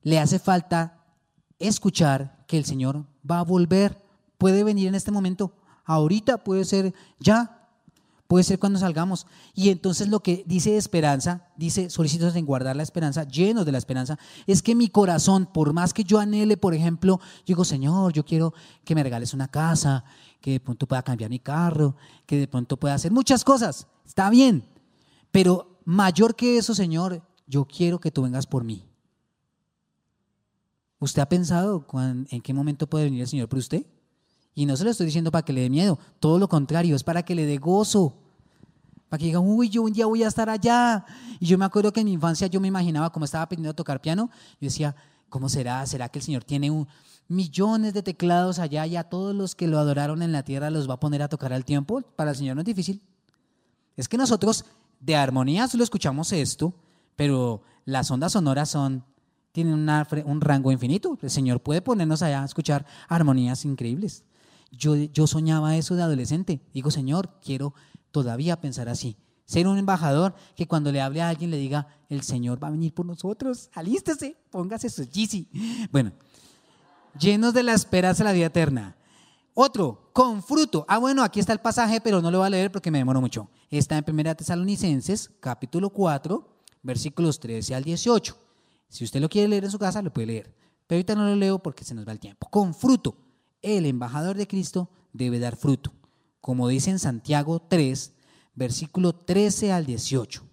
[0.03, 1.00] le hace falta
[1.61, 4.01] escuchar que el Señor va a volver
[4.41, 5.53] puede venir en este momento,
[5.85, 7.69] ahorita puede ser ya,
[8.25, 9.27] puede ser cuando salgamos.
[9.53, 13.77] Y entonces lo que dice esperanza, dice solicitos en guardar la esperanza, llenos de la
[13.77, 18.25] esperanza, es que mi corazón, por más que yo anhele, por ejemplo, digo, Señor, yo
[18.25, 18.51] quiero
[18.83, 20.05] que me regales una casa,
[20.41, 21.95] que de pronto pueda cambiar mi carro,
[22.25, 24.65] que de pronto pueda hacer muchas cosas, está bien,
[25.29, 28.90] pero mayor que eso, Señor, yo quiero que tú vengas por mí.
[31.01, 31.83] ¿Usted ha pensado
[32.29, 33.87] en qué momento puede venir el Señor por usted?
[34.53, 37.03] Y no se lo estoy diciendo para que le dé miedo, todo lo contrario, es
[37.03, 38.13] para que le dé gozo.
[39.09, 41.03] Para que diga, uy, yo un día voy a estar allá.
[41.39, 43.75] Y yo me acuerdo que en mi infancia yo me imaginaba como estaba aprendiendo a
[43.75, 44.29] tocar piano.
[44.59, 44.95] Yo decía,
[45.27, 45.83] ¿cómo será?
[45.87, 46.87] ¿Será que el Señor tiene un,
[47.27, 50.87] millones de teclados allá y a todos los que lo adoraron en la tierra los
[50.87, 52.03] va a poner a tocar al tiempo?
[52.15, 53.01] Para el Señor no es difícil.
[53.97, 54.65] Es que nosotros
[54.99, 56.75] de armonía solo escuchamos esto,
[57.15, 59.03] pero las ondas sonoras son,
[59.51, 59.89] tienen
[60.25, 61.17] un rango infinito.
[61.21, 64.23] El Señor puede ponernos allá a escuchar armonías increíbles.
[64.71, 66.61] Yo, soñaba eso de adolescente.
[66.73, 67.73] Digo, Señor, quiero
[68.11, 69.17] todavía pensar así.
[69.45, 72.71] Ser un embajador que cuando le hable a alguien le diga, el Señor va a
[72.71, 75.47] venir por nosotros, alístese, póngase su GC.
[75.91, 76.13] Bueno,
[77.19, 78.95] llenos de la esperanza de la vida eterna.
[79.53, 80.85] Otro, con fruto.
[80.87, 83.19] Ah, bueno, aquí está el pasaje, pero no lo voy a leer porque me demoro
[83.19, 83.49] mucho.
[83.69, 86.47] Está en 1 Tesalonicenses, capítulo 4,
[86.81, 88.50] versículos 13 al 18.
[88.91, 90.53] Si usted lo quiere leer en su casa, lo puede leer.
[90.85, 92.49] Pero ahorita no lo leo porque se nos va el tiempo.
[92.49, 93.15] Con fruto.
[93.61, 95.93] El embajador de Cristo debe dar fruto.
[96.41, 98.13] Como dice en Santiago 3,
[98.53, 100.43] versículo 13 al 18.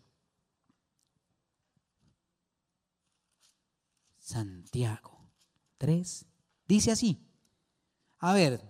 [4.21, 5.33] Santiago
[5.79, 6.27] 3.
[6.69, 7.19] Dice así.
[8.21, 8.63] A ver,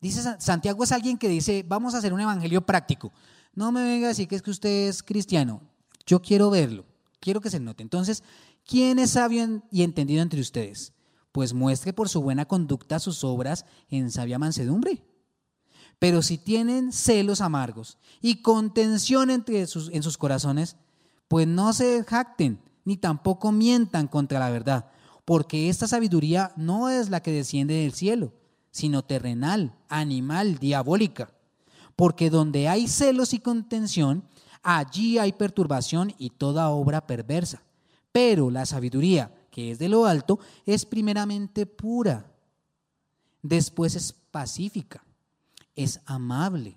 [0.00, 3.12] dice Santiago es alguien que dice, vamos a hacer un evangelio práctico.
[3.52, 5.60] No me venga a decir que es que usted es cristiano.
[6.06, 6.86] Yo quiero verlo.
[7.20, 7.82] Quiero que se note.
[7.82, 8.24] Entonces,
[8.66, 10.92] ¿quién es sabio y entendido entre ustedes?
[11.32, 15.04] Pues muestre por su buena conducta sus obras en sabia mansedumbre.
[15.98, 20.76] Pero si tienen celos amargos y contención entre sus, en sus corazones,
[21.28, 24.90] pues no se jacten ni tampoco mientan contra la verdad,
[25.24, 28.32] porque esta sabiduría no es la que desciende del cielo,
[28.70, 31.32] sino terrenal, animal, diabólica.
[31.94, 34.24] Porque donde hay celos y contención,
[34.62, 37.62] allí hay perturbación y toda obra perversa.
[38.12, 42.30] Pero la sabiduría, que es de lo alto, es primeramente pura,
[43.42, 45.04] después es pacífica,
[45.74, 46.76] es amable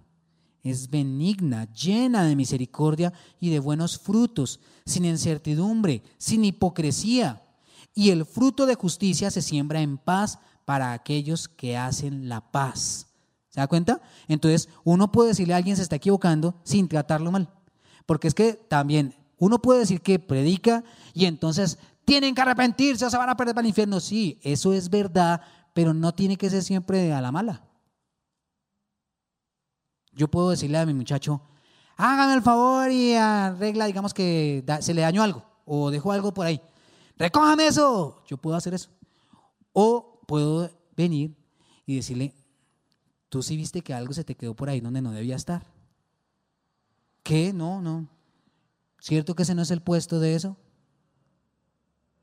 [0.65, 7.43] es benigna, llena de misericordia y de buenos frutos, sin incertidumbre, sin hipocresía.
[7.93, 13.05] Y el fruto de justicia se siembra en paz para aquellos que hacen la paz.
[13.49, 14.01] ¿Se da cuenta?
[14.27, 17.47] Entonces, uno puede decirle a alguien se está equivocando sin tratarlo mal.
[18.07, 20.83] Porque es que también uno puede decir que predica
[21.13, 23.99] y entonces tienen que arrepentirse o se van a perder para el infierno.
[23.99, 25.41] Sí, eso es verdad,
[25.73, 27.63] pero no tiene que ser siempre a la mala.
[30.13, 31.41] Yo puedo decirle a mi muchacho,
[31.97, 36.45] hágame el favor y arregla, digamos que se le dañó algo o dejó algo por
[36.45, 36.61] ahí.
[37.17, 38.23] Recójame eso.
[38.27, 38.89] Yo puedo hacer eso.
[39.73, 41.35] O puedo venir
[41.85, 42.33] y decirle,
[43.29, 45.65] tú sí viste que algo se te quedó por ahí donde no debía estar.
[47.23, 47.51] ¿Qué?
[47.51, 48.07] No, no.
[49.05, 50.57] ¿Cierto que ese no es el puesto de eso?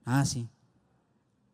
[0.05, 0.49] Ah, sí.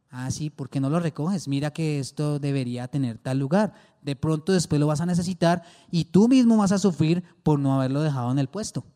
[0.09, 1.49] Ah, sí, ¿por qué no lo recoges?
[1.49, 3.75] Mira que esto debería tener tal lugar.
[4.01, 7.75] De pronto después lo vas a necesitar y tú mismo vas a sufrir por no
[7.75, 8.87] haberlo dejado en el puesto.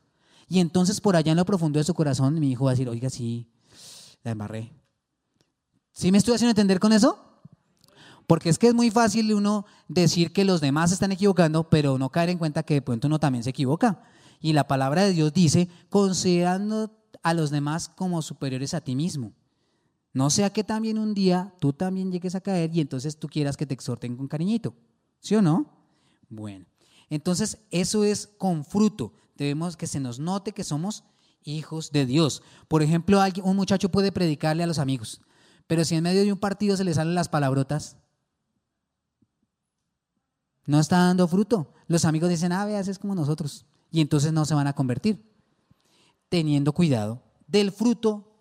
[0.49, 2.89] Y entonces por allá en lo profundo de su corazón mi hijo va a decir,
[2.89, 3.51] oiga, sí,
[4.23, 4.73] la embarré.
[5.93, 7.43] ¿Sí me estoy haciendo entender con eso?
[8.27, 12.09] Porque es que es muy fácil uno decir que los demás están equivocando, pero no
[12.09, 14.03] caer en cuenta que de pronto uno también se equivoca.
[14.43, 16.91] Y la palabra de Dios dice, considerando
[17.23, 19.33] a los demás como superiores a ti mismo.
[20.13, 23.57] No sea que también un día tú también llegues a caer y entonces tú quieras
[23.57, 24.75] que te exhorten con cariñito.
[25.21, 25.71] ¿Sí o no?
[26.29, 26.67] Bueno,
[27.09, 29.15] entonces eso es con fruto.
[29.37, 31.05] Debemos que se nos note que somos
[31.45, 32.43] hijos de Dios.
[32.69, 35.21] Por ejemplo, un muchacho puede predicarle a los amigos,
[35.67, 37.97] pero si en medio de un partido se le salen las palabrotas,
[40.67, 41.73] no está dando fruto.
[41.87, 43.67] Los amigos dicen, ah, veas, es como nosotros.
[43.93, 45.23] Y entonces no se van a convertir.
[46.29, 48.33] Teniendo cuidado del fruto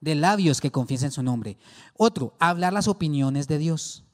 [0.00, 1.56] de labios que confiesen su nombre.
[1.96, 4.04] Otro, hablar las opiniones de Dios.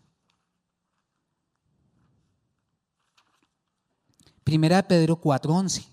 [4.45, 5.86] Primera de Pedro 4:11.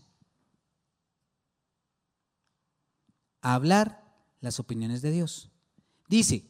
[3.41, 4.04] Hablar
[4.41, 5.50] las opiniones de Dios.
[6.10, 6.45] Dice,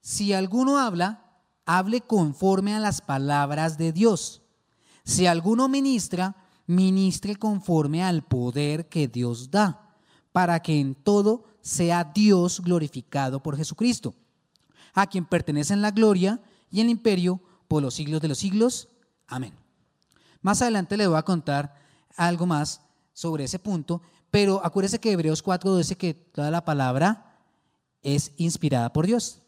[0.00, 4.42] si alguno habla, hable conforme a las palabras de Dios.
[5.04, 9.96] Si alguno ministra, ministre conforme al poder que Dios da,
[10.32, 14.14] para que en todo sea Dios glorificado por Jesucristo,
[14.92, 16.40] a quien pertenecen la gloria
[16.70, 18.88] y el imperio por los siglos de los siglos.
[19.26, 19.54] Amén.
[20.42, 21.74] Más adelante le voy a contar
[22.16, 22.80] algo más
[23.12, 27.38] sobre ese punto, pero acuérdese que Hebreos 4 dice que toda la palabra
[28.02, 29.40] es inspirada por Dios,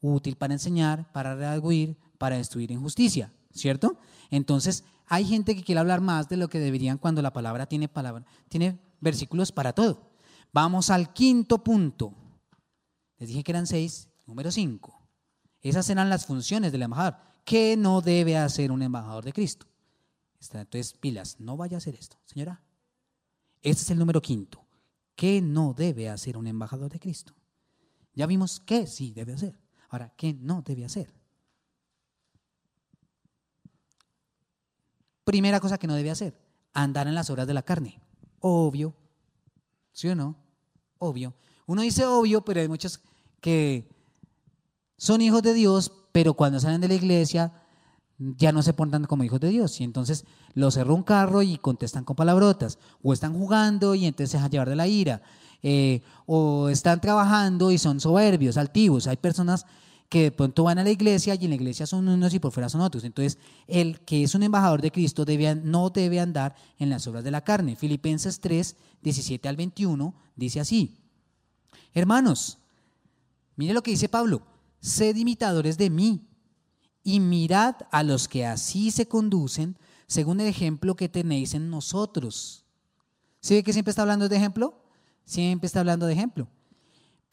[0.00, 3.96] útil para enseñar, para redarguir, para destruir injusticia, ¿cierto?
[4.30, 7.88] Entonces, hay gente que quiere hablar más de lo que deberían cuando la palabra tiene
[7.88, 10.10] palabra, tiene versículos para todo.
[10.52, 12.14] Vamos al quinto punto.
[13.18, 15.00] Les dije que eran seis, número cinco.
[15.60, 17.16] Esas eran las funciones del embajador.
[17.44, 19.66] ¿Qué no debe hacer un embajador de Cristo?
[20.52, 22.62] Entonces, pilas, no vaya a hacer esto, señora.
[23.62, 24.66] Este es el número quinto.
[25.16, 27.34] ¿Qué no debe hacer un embajador de Cristo?
[28.12, 29.58] Ya vimos qué sí debe hacer.
[29.88, 31.14] Ahora, ¿qué no debe hacer?
[35.24, 36.38] Primera cosa que no debe hacer,
[36.72, 38.00] andar en las obras de la carne.
[38.40, 38.94] Obvio.
[39.92, 40.44] ¿Sí o no?
[41.04, 41.34] obvio.
[41.66, 43.00] Uno dice obvio, pero hay muchos
[43.40, 43.88] que
[44.96, 47.52] son hijos de Dios, pero cuando salen de la iglesia
[48.18, 49.80] ya no se portan como hijos de Dios.
[49.80, 52.78] Y entonces los cerró un carro y contestan con palabrotas.
[53.02, 55.22] O están jugando y entonces se dejan llevar de la ira.
[55.62, 59.06] Eh, o están trabajando y son soberbios, altivos.
[59.06, 59.66] Hay personas
[60.08, 62.52] que de pronto van a la iglesia y en la iglesia son unos y por
[62.52, 63.04] fuera son otros.
[63.04, 65.24] Entonces, el que es un embajador de Cristo
[65.64, 67.76] no debe andar en las obras de la carne.
[67.76, 70.98] Filipenses 3, 17 al 21 dice así.
[71.92, 72.58] Hermanos,
[73.56, 74.42] mire lo que dice Pablo.
[74.80, 76.28] sed imitadores de mí
[77.02, 79.76] y mirad a los que así se conducen
[80.06, 82.64] según el ejemplo que tenéis en nosotros.
[83.40, 84.80] ¿Sí ve que siempre está hablando de ejemplo?
[85.24, 86.48] Siempre está hablando de ejemplo.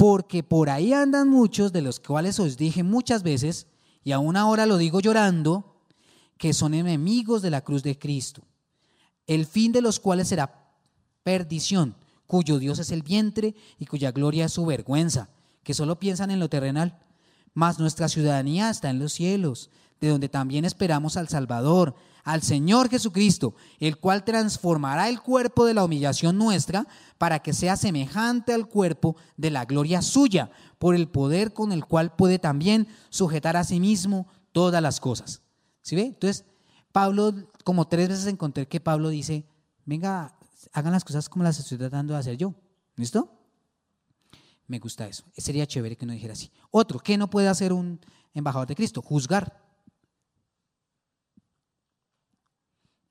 [0.01, 3.67] Porque por ahí andan muchos de los cuales os dije muchas veces,
[4.03, 5.75] y aún ahora lo digo llorando,
[6.39, 8.41] que son enemigos de la cruz de Cristo,
[9.27, 10.73] el fin de los cuales será
[11.21, 11.95] perdición,
[12.25, 15.29] cuyo Dios es el vientre y cuya gloria es su vergüenza,
[15.61, 16.97] que solo piensan en lo terrenal.
[17.53, 21.93] Mas nuestra ciudadanía está en los cielos, de donde también esperamos al Salvador,
[22.23, 27.77] al Señor Jesucristo, el cual transformará el cuerpo de la humillación nuestra para que sea
[27.77, 32.87] semejante al cuerpo de la gloria suya, por el poder con el cual puede también
[33.09, 35.41] sujetar a sí mismo todas las cosas.
[35.81, 36.03] ¿Sí ve?
[36.03, 36.45] Entonces,
[36.91, 39.45] Pablo, como tres veces encontré que Pablo dice,
[39.85, 40.35] venga,
[40.73, 42.53] hagan las cosas como las estoy tratando de hacer yo.
[42.95, 43.31] ¿Listo?
[44.67, 45.23] Me gusta eso.
[45.35, 46.51] Sería chévere que no dijera así.
[46.69, 47.99] Otro, ¿qué no puede hacer un
[48.33, 49.01] embajador de Cristo?
[49.01, 49.70] Juzgar.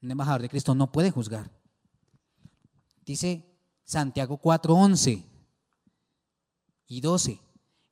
[0.02, 1.50] Un embajador de Cristo no puede juzgar.
[3.04, 3.44] Dice
[3.84, 5.26] Santiago 4, 11
[6.86, 7.40] y 12.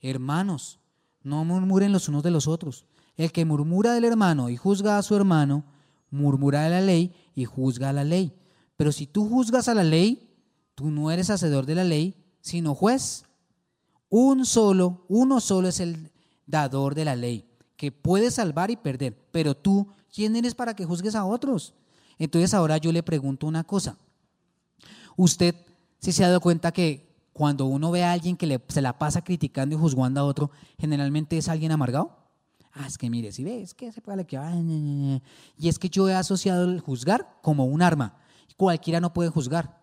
[0.01, 0.79] Hermanos,
[1.23, 2.85] no murmuren los unos de los otros.
[3.17, 5.65] El que murmura del hermano y juzga a su hermano,
[6.11, 8.33] murmura de la ley y juzga a la ley.
[8.77, 10.31] Pero si tú juzgas a la ley,
[10.75, 13.25] tú no eres hacedor de la ley, sino juez.
[14.09, 16.13] Un solo, uno solo es el
[16.47, 19.19] dador de la ley, que puede salvar y perder.
[19.33, 21.75] Pero tú, ¿quién eres para que juzgues a otros?
[22.19, 23.97] Entonces ahora yo le pregunto una cosa.
[25.16, 25.55] Usted,
[25.99, 29.23] si se ha dado cuenta que cuando uno ve a alguien que se la pasa
[29.23, 32.16] criticando y juzgando a otro, generalmente es alguien amargado?
[32.73, 34.37] Ah, es que mire, si ves que se puede que
[35.57, 38.16] y es que yo he asociado el juzgar como un arma.
[38.57, 39.81] Cualquiera no puede juzgar.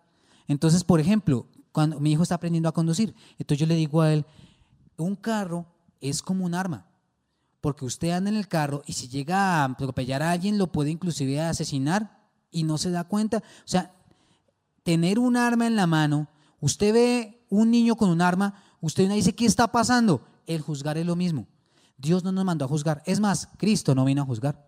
[0.48, 4.12] Entonces, por ejemplo, cuando mi hijo está aprendiendo a conducir, entonces yo le digo a
[4.12, 4.24] él,
[4.96, 5.66] un carro
[6.00, 6.86] es como un arma,
[7.60, 10.90] porque usted anda en el carro y si llega a atropellar a alguien lo puede
[10.90, 12.15] inclusive asesinar
[12.50, 13.38] y no se da cuenta.
[13.38, 13.92] O sea,
[14.82, 16.28] tener un arma en la mano,
[16.60, 20.26] usted ve un niño con un arma, usted dice, ¿qué está pasando?
[20.46, 21.46] El juzgar es lo mismo.
[21.98, 23.02] Dios no nos mandó a juzgar.
[23.06, 24.66] Es más, Cristo no vino a juzgar.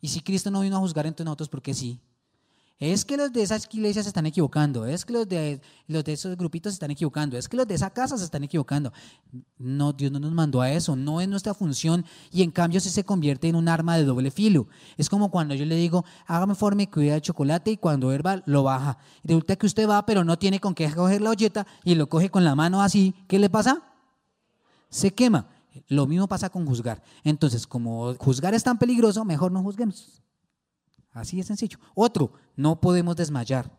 [0.00, 2.00] Y si Cristo no vino a juzgar, entonces nosotros, ¿por qué sí?
[2.82, 6.14] Es que los de esas iglesias se están equivocando, es que los de, los de
[6.14, 8.92] esos grupitos se están equivocando, es que los de esa casa se están equivocando.
[9.56, 12.90] No, Dios no nos mandó a eso, no es nuestra función y en cambio se
[12.90, 14.66] se convierte en un arma de doble filo.
[14.96, 18.42] Es como cuando yo le digo, hágame forma y cuida de chocolate y cuando herba
[18.46, 18.98] lo baja.
[19.22, 22.30] resulta que usted va, pero no tiene con qué coger la olleta y lo coge
[22.30, 23.14] con la mano así.
[23.28, 23.80] ¿Qué le pasa?
[24.90, 25.46] Se quema.
[25.86, 27.00] Lo mismo pasa con juzgar.
[27.22, 30.20] Entonces, como juzgar es tan peligroso, mejor no juzguemos.
[31.12, 31.78] Así de sencillo.
[31.94, 33.70] Otro, no podemos desmayar.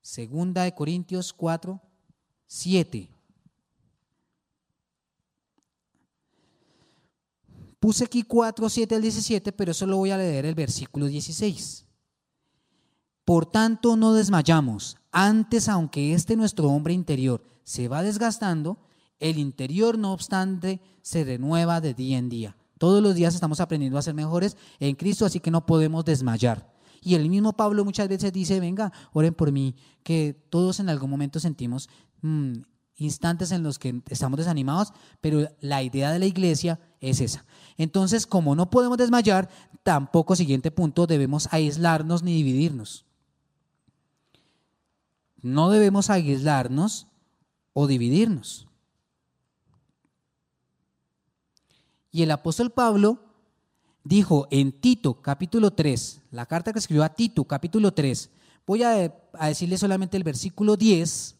[0.00, 1.80] Segunda de Corintios 4,
[2.46, 3.10] 7.
[7.80, 11.84] Puse aquí 4, 7 al 17, pero solo voy a leer el versículo 16.
[13.24, 14.96] Por tanto, no desmayamos.
[15.12, 18.78] Antes, aunque este nuestro hombre interior se va desgastando,
[19.18, 22.57] el interior, no obstante, se renueva de día en día.
[22.78, 26.72] Todos los días estamos aprendiendo a ser mejores en Cristo, así que no podemos desmayar.
[27.00, 31.10] Y el mismo Pablo muchas veces dice, venga, oren por mí, que todos en algún
[31.10, 31.88] momento sentimos
[32.22, 32.58] mm,
[32.96, 37.44] instantes en los que estamos desanimados, pero la idea de la iglesia es esa.
[37.76, 39.48] Entonces, como no podemos desmayar,
[39.82, 43.06] tampoco, siguiente punto, debemos aislarnos ni dividirnos.
[45.40, 47.06] No debemos aislarnos
[47.72, 48.67] o dividirnos.
[52.10, 53.18] Y el apóstol Pablo
[54.04, 58.30] dijo en Tito capítulo 3, la carta que escribió a Tito capítulo 3,
[58.66, 59.12] voy a,
[59.46, 61.36] decirle solamente el versículo 10,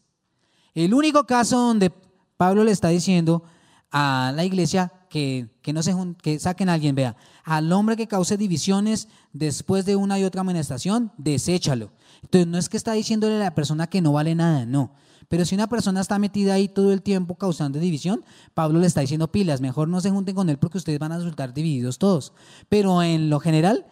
[0.75, 1.91] el único caso donde
[2.37, 3.43] Pablo le está diciendo
[3.91, 8.37] a la iglesia que, no se que saquen a alguien, vea, al hombre que cause
[8.37, 11.91] divisiones después de una y otra amonestación, deséchalo.
[12.21, 14.91] Entonces no es que está diciéndole a la persona que no vale nada, no.
[15.29, 18.25] Pero si una persona está metida ahí todo el tiempo causando división,
[18.55, 21.17] Pablo le está diciendo pilas, mejor no se junten con él porque ustedes van a
[21.17, 22.33] resultar divididos todos.
[22.67, 23.85] Pero en lo general,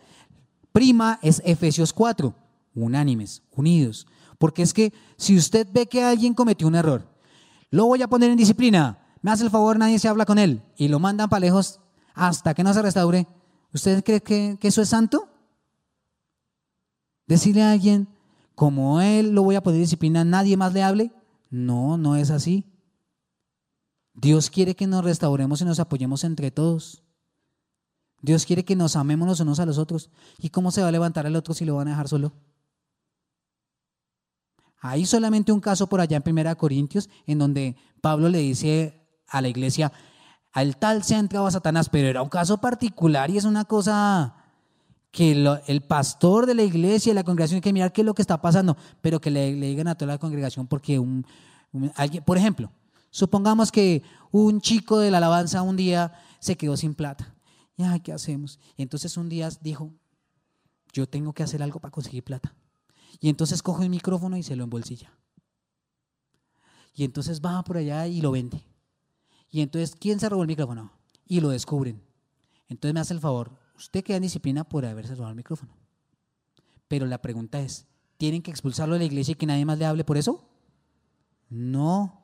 [0.72, 2.34] prima es Efesios 4,
[2.74, 4.08] unánimes, unidos.
[4.40, 7.08] Porque es que si usted ve que alguien cometió un error,
[7.70, 10.64] lo voy a poner en disciplina, me hace el favor, nadie se habla con él
[10.76, 11.80] y lo mandan para lejos
[12.16, 13.28] hasta que no se restaure.
[13.74, 15.30] ¿Usted cree que, que eso es santo?
[17.28, 18.08] Decirle a alguien,
[18.56, 21.12] como él lo voy a poner en disciplina, nadie más le hable.
[21.50, 22.66] No, no es así.
[24.14, 27.04] Dios quiere que nos restauremos y nos apoyemos entre todos.
[28.22, 30.10] Dios quiere que nos amemos los unos a los otros.
[30.40, 32.34] ¿Y cómo se va a levantar el otro si lo van a dejar solo?
[34.80, 39.42] Hay solamente un caso por allá en Primera Corintios en donde Pablo le dice a
[39.42, 39.92] la iglesia,
[40.52, 43.66] al tal se ha entrado a Satanás, pero era un caso particular y es una
[43.66, 44.37] cosa
[45.18, 45.32] que
[45.66, 48.22] el pastor de la iglesia y la congregación hay que mirar qué es lo que
[48.22, 51.26] está pasando, pero que le, digan a toda la congregación porque un,
[51.96, 52.72] alguien, por ejemplo,
[53.10, 57.34] supongamos que un chico de la alabanza un día se quedó sin plata.
[57.78, 58.60] Ya, ¿qué hacemos?
[58.76, 59.92] Y entonces un día dijo,
[60.94, 62.54] yo tengo que hacer algo para conseguir plata.
[63.20, 65.18] Y entonces coge el micrófono y se lo embolsilla.
[66.94, 68.64] Y entonces va por allá y lo vende.
[69.50, 70.92] Y entonces, ¿quién se robó el micrófono?
[71.26, 72.04] Y lo descubren.
[72.70, 75.72] Entonces me hace el favor, usted queda en disciplina por haberse robado el micrófono.
[76.88, 77.86] Pero la pregunta es,
[78.18, 80.44] ¿tienen que expulsarlo de la iglesia y que nadie más le hable por eso?
[81.50, 82.22] No,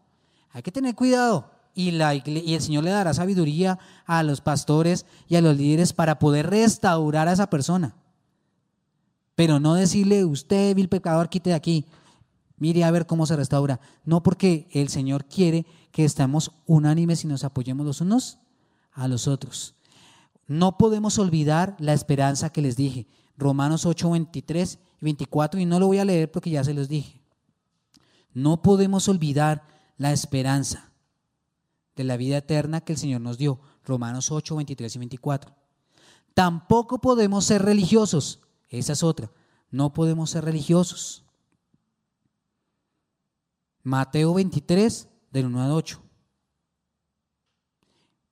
[0.52, 1.52] hay que tener cuidado.
[1.76, 5.92] Y, la y el Señor le dará sabiduría a los pastores y a los líderes
[5.92, 7.96] para poder restaurar a esa persona.
[9.36, 11.86] Pero no decirle, usted, vil pecador, quite de aquí.
[12.58, 13.80] Mire a ver cómo se restaura.
[14.06, 18.38] No porque el Señor quiere que estemos unánimes y nos apoyemos los unos
[18.92, 19.76] a los otros.
[20.54, 23.08] No podemos olvidar la esperanza que les dije.
[23.38, 26.88] Romanos 8, 23 y 24, y no lo voy a leer porque ya se los
[26.88, 27.24] dije.
[28.34, 29.66] No podemos olvidar
[29.98, 30.92] la esperanza
[31.96, 33.62] de la vida eterna que el Señor nos dio.
[33.84, 35.56] Romanos 8, 23 y 24.
[36.36, 38.40] Tampoco podemos ser religiosos.
[38.70, 39.32] Esa es otra.
[39.72, 41.26] No podemos ser religiosos.
[43.82, 46.00] Mateo 23, del 1 al 8.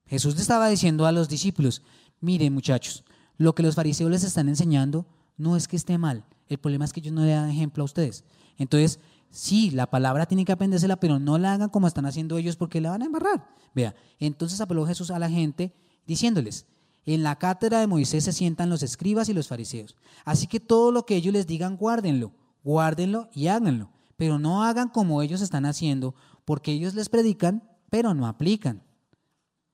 [0.06, 1.82] Jesús le estaba diciendo a los discípulos,
[2.22, 3.04] miren muchachos,
[3.38, 5.06] lo que los fariseos les están enseñando
[5.38, 7.86] no es que esté mal, el problema es que ellos no le dan ejemplo a
[7.86, 8.24] ustedes.
[8.58, 9.00] Entonces,
[9.30, 12.82] sí, la palabra tiene que aprendérsela, pero no la hagan como están haciendo ellos porque
[12.82, 13.48] la van a embarrar.
[13.74, 15.74] Vea, entonces apeló Jesús a la gente
[16.06, 16.68] diciéndoles,
[17.06, 19.96] en la cátedra de Moisés se sientan los escribas y los fariseos.
[20.24, 23.90] Así que todo lo que ellos les digan, guárdenlo, guárdenlo y háganlo.
[24.18, 26.14] Pero no hagan como ellos están haciendo,
[26.46, 28.84] porque ellos les predican, pero no aplican.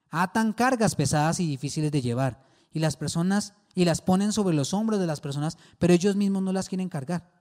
[0.10, 4.74] Atan cargas pesadas y difíciles de llevar, y las personas, y las ponen sobre los
[4.74, 7.32] hombros de las personas, pero ellos mismos no las quieren cargar.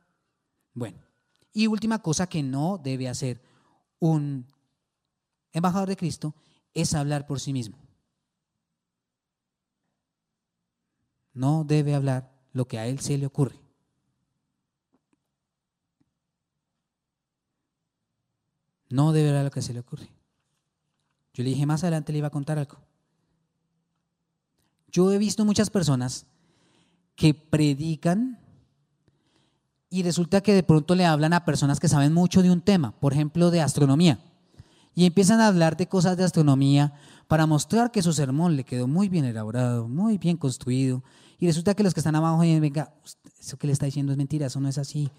[0.74, 0.98] Bueno,
[1.52, 3.40] y última cosa que no debe hacer
[3.98, 4.46] un
[5.52, 6.34] embajador de Cristo
[6.74, 7.78] es hablar por sí mismo.
[11.32, 13.60] No debe hablar lo que a él se le ocurre.
[18.88, 20.15] No debe hablar lo que se le ocurre.
[21.36, 22.78] Yo le dije más adelante le iba a contar algo.
[24.90, 26.24] Yo he visto muchas personas
[27.14, 28.38] que predican
[29.90, 32.98] y resulta que de pronto le hablan a personas que saben mucho de un tema,
[33.00, 34.18] por ejemplo, de astronomía.
[34.94, 36.94] Y empiezan a hablar de cosas de astronomía
[37.28, 41.04] para mostrar que su sermón le quedó muy bien elaborado, muy bien construido.
[41.38, 42.94] Y resulta que los que están abajo dicen, venga,
[43.38, 45.10] eso que le está diciendo es mentira, eso no es así.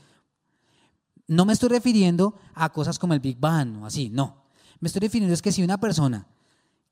[1.27, 4.46] No me estoy refiriendo a cosas como el Big Bang o así, no.
[4.79, 6.27] Me estoy refiriendo es que si una persona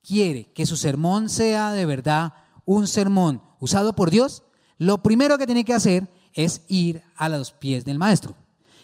[0.03, 2.33] quiere que su sermón sea de verdad
[2.65, 4.43] un sermón usado por Dios,
[4.77, 8.35] lo primero que tiene que hacer es ir a los pies del maestro.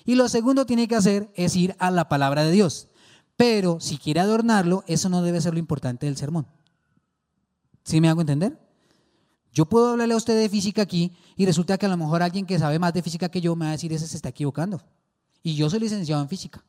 [0.06, 2.88] Y lo segundo que tiene que hacer es ir a la palabra de Dios.
[3.36, 6.48] Pero si quiere adornarlo, eso no debe ser lo importante del sermón.
[7.84, 8.60] ¿Sí me hago entender?
[9.54, 12.46] Yo puedo hablarle a usted de física aquí y resulta que a lo mejor alguien
[12.46, 14.82] que sabe más de física que yo me va a decir ese se está equivocando.
[15.44, 16.64] Y yo soy licenciado en física.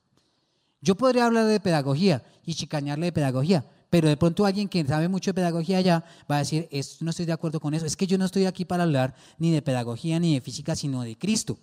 [0.83, 5.09] Yo podría hablar de pedagogía y chicañarle de pedagogía, pero de pronto alguien que sabe
[5.09, 6.69] mucho de pedagogía ya va a decir,
[7.01, 7.87] no estoy de acuerdo con eso.
[7.87, 11.03] Es que yo no estoy aquí para hablar ni de pedagogía ni de física, sino
[11.03, 11.57] de Cristo.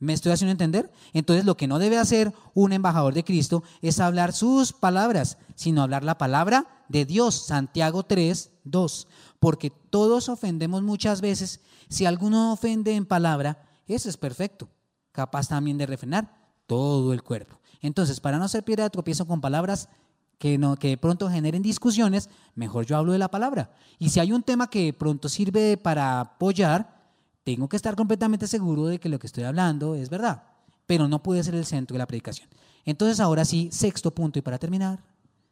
[0.00, 0.92] ¿Me estoy haciendo entender?
[1.12, 5.82] Entonces lo que no debe hacer un embajador de Cristo es hablar sus palabras, sino
[5.82, 7.46] hablar la palabra de Dios.
[7.46, 9.08] Santiago 3, 2.
[9.40, 11.60] Porque todos ofendemos muchas veces.
[11.88, 14.68] Si alguno ofende en palabra, eso es perfecto
[15.18, 16.32] capaz también de refrenar
[16.68, 17.57] todo el cuerpo.
[17.80, 19.88] Entonces, para no ser piedra de tropiezo con palabras
[20.38, 23.70] que, no, que de pronto generen discusiones, mejor yo hablo de la palabra.
[23.98, 26.98] Y si hay un tema que de pronto sirve para apoyar,
[27.44, 30.44] tengo que estar completamente seguro de que lo que estoy hablando es verdad,
[30.86, 32.48] pero no puede ser el centro de la predicación.
[32.84, 35.02] Entonces, ahora sí, sexto punto, y para terminar,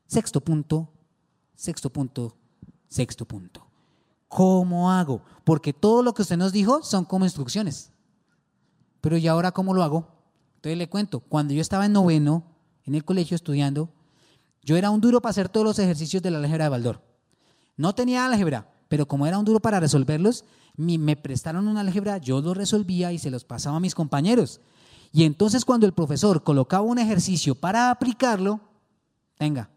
[0.06, 0.88] sexto punto,
[1.54, 2.36] sexto punto,
[2.88, 3.66] sexto punto.
[4.28, 5.22] ¿Cómo hago?
[5.44, 7.92] Porque todo lo que usted nos dijo son como instrucciones.
[9.00, 10.15] Pero ¿y ahora cómo lo hago?
[10.66, 12.42] Entonces le cuento, cuando yo estaba en noveno,
[12.86, 13.88] en el colegio estudiando,
[14.64, 17.02] yo era un duro para hacer todos los ejercicios de la álgebra de Baldor.
[17.76, 20.44] No tenía álgebra, pero como era un duro para resolverlos,
[20.76, 24.60] me prestaron una álgebra, yo lo resolvía y se los pasaba a mis compañeros.
[25.12, 28.58] Y entonces cuando el profesor colocaba un ejercicio para aplicarlo,
[29.38, 29.70] venga,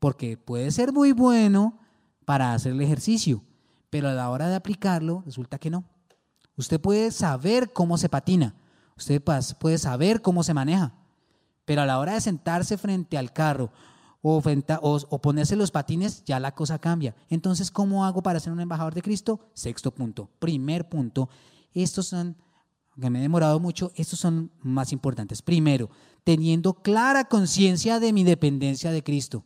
[0.00, 1.78] porque puede ser muy bueno
[2.26, 3.42] para hacer el ejercicio,
[3.88, 5.82] pero a la hora de aplicarlo resulta que no.
[6.56, 8.54] Usted puede saber cómo se patina.
[9.00, 9.22] Usted
[9.58, 10.92] puede saber cómo se maneja,
[11.64, 13.72] pero a la hora de sentarse frente al carro
[14.20, 14.42] o,
[15.22, 17.16] ponerse los patines, ya la cosa cambia.
[17.30, 19.40] Entonces, ¿cómo hago para ser un embajador de Cristo?
[19.54, 20.28] Sexto punto.
[20.38, 21.30] Primer punto.
[21.72, 22.36] Estos son,
[23.00, 25.40] que me he demorado mucho, estos son más importantes.
[25.40, 25.88] Primero,
[26.22, 29.44] teniendo clara conciencia de mi dependencia de Cristo.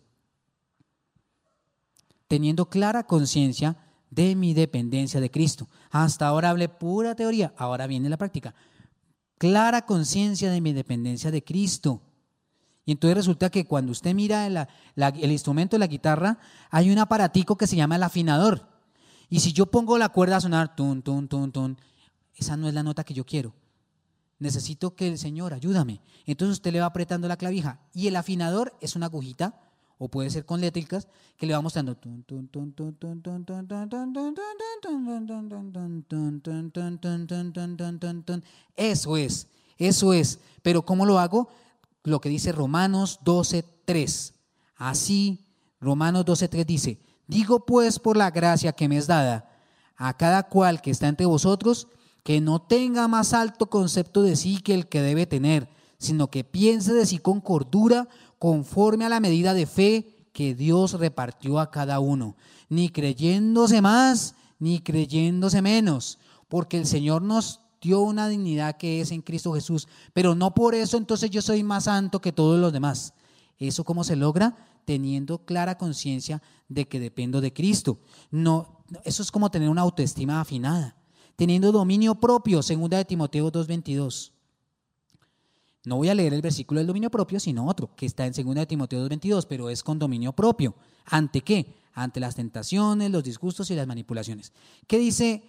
[2.27, 3.77] Teniendo clara conciencia
[4.11, 5.69] de mi dependencia de Cristo.
[5.93, 8.53] Hasta ahora hablé pura teoría, ahora viene la práctica
[9.39, 12.03] clara conciencia de mi dependencia de Cristo.
[12.87, 16.39] Y entonces resulta que cuando usted mira el instrumento de la guitarra,
[16.71, 18.69] hay un aparatico que se llama el afinador.
[19.31, 21.79] Y si yo pongo la cuerda a sonar, tun, tun, tun, tun,
[22.37, 23.55] esa no es la nota que yo quiero.
[24.39, 26.01] Necesito que el Señor ayúdame.
[26.27, 27.81] Entonces usted le va apretando la clavija.
[27.95, 29.61] Y el afinador es una agujita,
[29.99, 31.97] o puede ser con létricas, que le va mostrando.
[38.77, 40.41] Eso es, eso es.
[40.63, 41.49] Pero ¿cómo lo hago?
[42.03, 44.33] Lo que dice Romanos 12.3.
[44.77, 45.45] Así,
[45.81, 49.51] Romanos 12.3 dice, digo pues por la gracia que me es dada
[49.97, 51.89] a cada cual que está entre vosotros,
[52.23, 55.69] que no tenga más alto concepto de sí que el que debe tener,
[55.99, 58.09] sino que piense de sí con cordura,
[58.39, 62.37] conforme a la medida de fe que Dios repartió a cada uno,
[62.69, 66.19] ni creyéndose más, ni creyéndose menos,
[66.49, 70.75] porque el Señor nos dio una dignidad que es en Cristo Jesús, pero no por
[70.75, 73.15] eso entonces yo soy más santo que todos los demás.
[73.59, 74.57] ¿Eso cómo se logra?
[74.85, 77.99] Teniendo clara conciencia de que dependo de Cristo.
[78.31, 80.97] No, eso es como tener una autoestima afinada,
[81.37, 84.34] teniendo dominio propio, segunda de Timoteo 2:22.
[85.85, 88.55] No voy a leer el versículo del dominio propio, sino otro, que está en 2
[88.55, 90.75] de Timoteo 2.22, pero es con dominio propio.
[91.05, 91.77] ¿Ante qué?
[91.93, 94.53] Ante las tentaciones, los disgustos y las manipulaciones.
[94.87, 95.43] ¿Qué dice?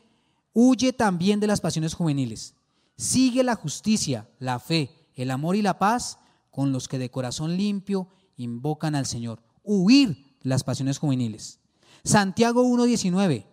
[0.53, 2.53] Huye también de las pasiones juveniles.
[2.97, 6.19] Sigue la justicia, la fe, el amor y la paz
[6.51, 9.41] con los que de corazón limpio invocan al Señor.
[9.63, 11.59] Huir las pasiones juveniles.
[12.03, 13.45] Santiago 1.19.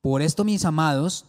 [0.00, 1.26] Por esto, mis amados,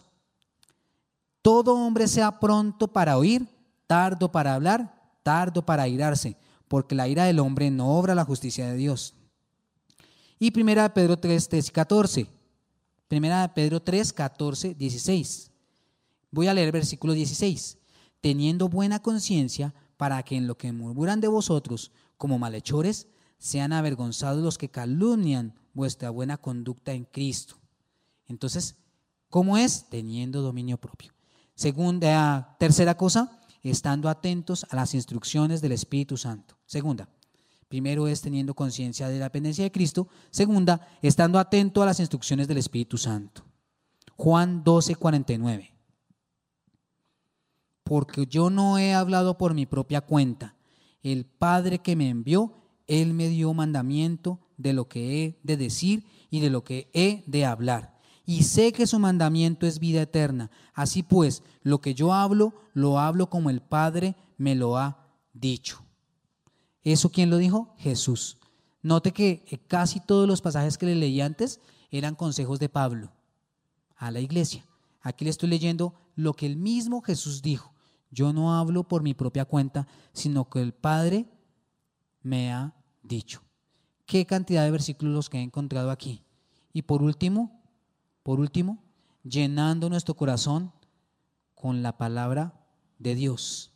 [1.42, 3.48] todo hombre sea pronto para oír
[3.88, 8.68] tardo para hablar, tardo para irarse, porque la ira del hombre no obra la justicia
[8.68, 9.16] de Dios.
[10.40, 12.28] Y primera de Pedro 3, 3 14.
[13.08, 15.52] Primera de Pedro 3, 14, 16.
[16.32, 17.78] Voy a leer versículo 16.
[18.20, 23.08] Teniendo buena conciencia para que en lo que murmuran de vosotros como malhechores
[23.38, 27.56] sean avergonzados los que calumnian vuestra buena conducta en Cristo.
[28.28, 28.76] Entonces,
[29.30, 29.86] ¿cómo es?
[29.90, 31.14] Teniendo dominio propio.
[31.56, 33.40] Segunda, tercera cosa,
[33.72, 36.58] estando atentos a las instrucciones del Espíritu Santo.
[36.66, 37.08] Segunda,
[37.70, 40.08] primero es teniendo conciencia de la dependencia de Cristo.
[40.32, 43.44] Segunda, estando atento a las instrucciones del Espíritu Santo.
[44.16, 45.74] Juan 12, 49.
[47.84, 50.56] Porque yo no he hablado por mi propia cuenta.
[51.02, 52.54] El Padre que me envió,
[52.88, 57.24] Él me dio mandamiento de lo que he de decir y de lo que he
[57.28, 57.93] de hablar
[58.26, 60.50] y sé que su mandamiento es vida eterna.
[60.74, 65.84] Así pues, lo que yo hablo, lo hablo como el Padre me lo ha dicho.
[66.84, 67.74] ¿Eso quién lo dijo?
[67.78, 68.38] Jesús.
[68.82, 71.60] Note que eh, casi todos los pasajes que le leí antes
[71.92, 73.12] eran consejos de Pablo
[73.96, 74.66] a la iglesia.
[75.02, 77.74] Aquí le estoy leyendo lo que el mismo Jesús dijo.
[78.12, 81.26] Yo no hablo por mi propia cuenta, sino que el Padre
[82.22, 83.42] me ha dicho.
[84.06, 86.24] Qué cantidad de versículos que he encontrado aquí.
[86.74, 87.63] Y por último,
[88.24, 88.82] por último,
[89.24, 90.72] llenando nuestro corazón
[91.54, 92.54] con la palabra
[92.98, 93.72] de Dios.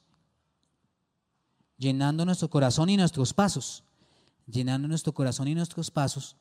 [1.78, 3.84] Llenando nuestro corazón y nuestros pasos.
[4.48, 6.38] Llenando nuestro corazón y nuestros pasos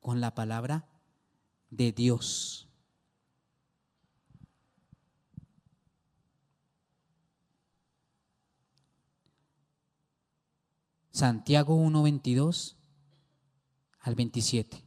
[0.00, 0.88] con la palabra
[1.70, 2.66] de Dios.
[11.12, 12.76] Santiago 1, 22
[14.00, 14.83] al 27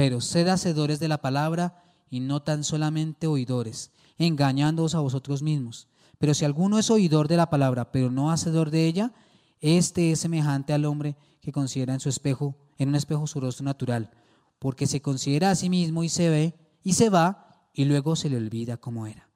[0.00, 5.88] pero sed hacedores de la palabra y no tan solamente oidores, engañándoos a vosotros mismos.
[6.18, 9.12] Pero si alguno es oidor de la palabra, pero no hacedor de ella,
[9.60, 13.62] este es semejante al hombre que considera en su espejo, en un espejo su rostro
[13.62, 14.10] natural,
[14.58, 18.30] porque se considera a sí mismo y se ve y se va y luego se
[18.30, 19.28] le olvida cómo era.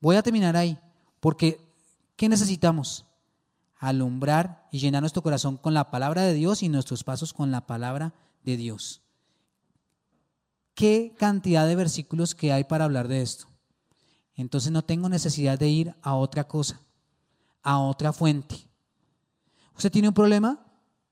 [0.00, 0.76] Voy a terminar ahí,
[1.20, 1.60] porque
[2.16, 3.06] ¿qué necesitamos?
[3.78, 7.68] Alumbrar y llenar nuestro corazón con la palabra de Dios y nuestros pasos con la
[7.68, 8.12] palabra
[8.42, 9.02] de Dios
[10.78, 13.48] qué cantidad de versículos que hay para hablar de esto.
[14.36, 16.80] Entonces no tengo necesidad de ir a otra cosa,
[17.64, 18.54] a otra fuente.
[19.74, 20.64] ¿Usted tiene un problema?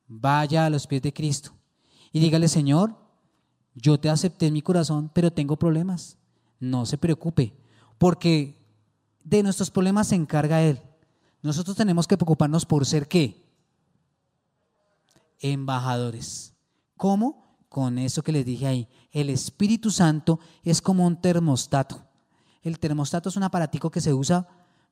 [0.06, 1.50] Vaya a los pies de Cristo
[2.12, 2.94] y dígale, Señor,
[3.74, 6.16] yo te acepté en mi corazón, pero tengo problemas.
[6.60, 7.52] No se preocupe,
[7.98, 8.64] porque
[9.24, 10.80] de nuestros problemas se encarga Él.
[11.42, 13.44] Nosotros tenemos que preocuparnos por ser qué?
[15.40, 16.54] Embajadores.
[16.96, 17.45] ¿Cómo?
[17.68, 18.88] Con eso que les dije ahí.
[19.12, 22.04] El Espíritu Santo es como un termostato.
[22.62, 24.48] El termostato es un aparatico que se usa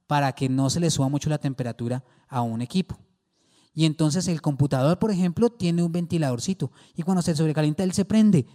[0.06, 2.98] para que no se le suba mucho la temperatura a un equipo.
[3.74, 8.04] Y entonces el computador, por ejemplo, tiene un ventiladorcito y cuando se sobrecalienta él se
[8.04, 8.46] prende.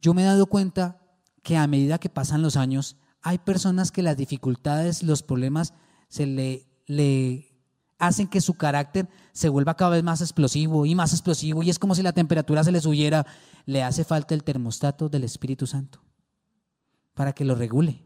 [0.00, 1.00] Yo me he dado cuenta
[1.42, 5.74] que a medida que pasan los años, hay personas que las dificultades, los problemas
[6.08, 7.53] se le, le
[7.98, 11.78] hacen que su carácter se vuelva cada vez más explosivo y más explosivo y es
[11.78, 13.26] como si la temperatura se le subiera.
[13.66, 16.00] Le hace falta el termostato del Espíritu Santo
[17.14, 18.04] para que lo regule.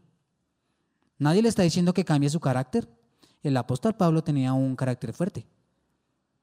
[1.17, 2.87] Nadie le está diciendo que cambie su carácter.
[3.43, 5.45] El apóstol Pablo tenía un carácter fuerte,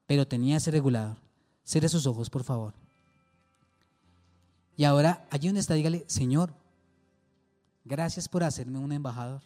[0.05, 1.17] pero tenía ese regulador.
[1.63, 2.73] Cierre sus ojos, por favor.
[4.75, 6.53] Y ahora, allí donde está, dígale, Señor,
[7.83, 9.41] gracias por hacerme un embajador.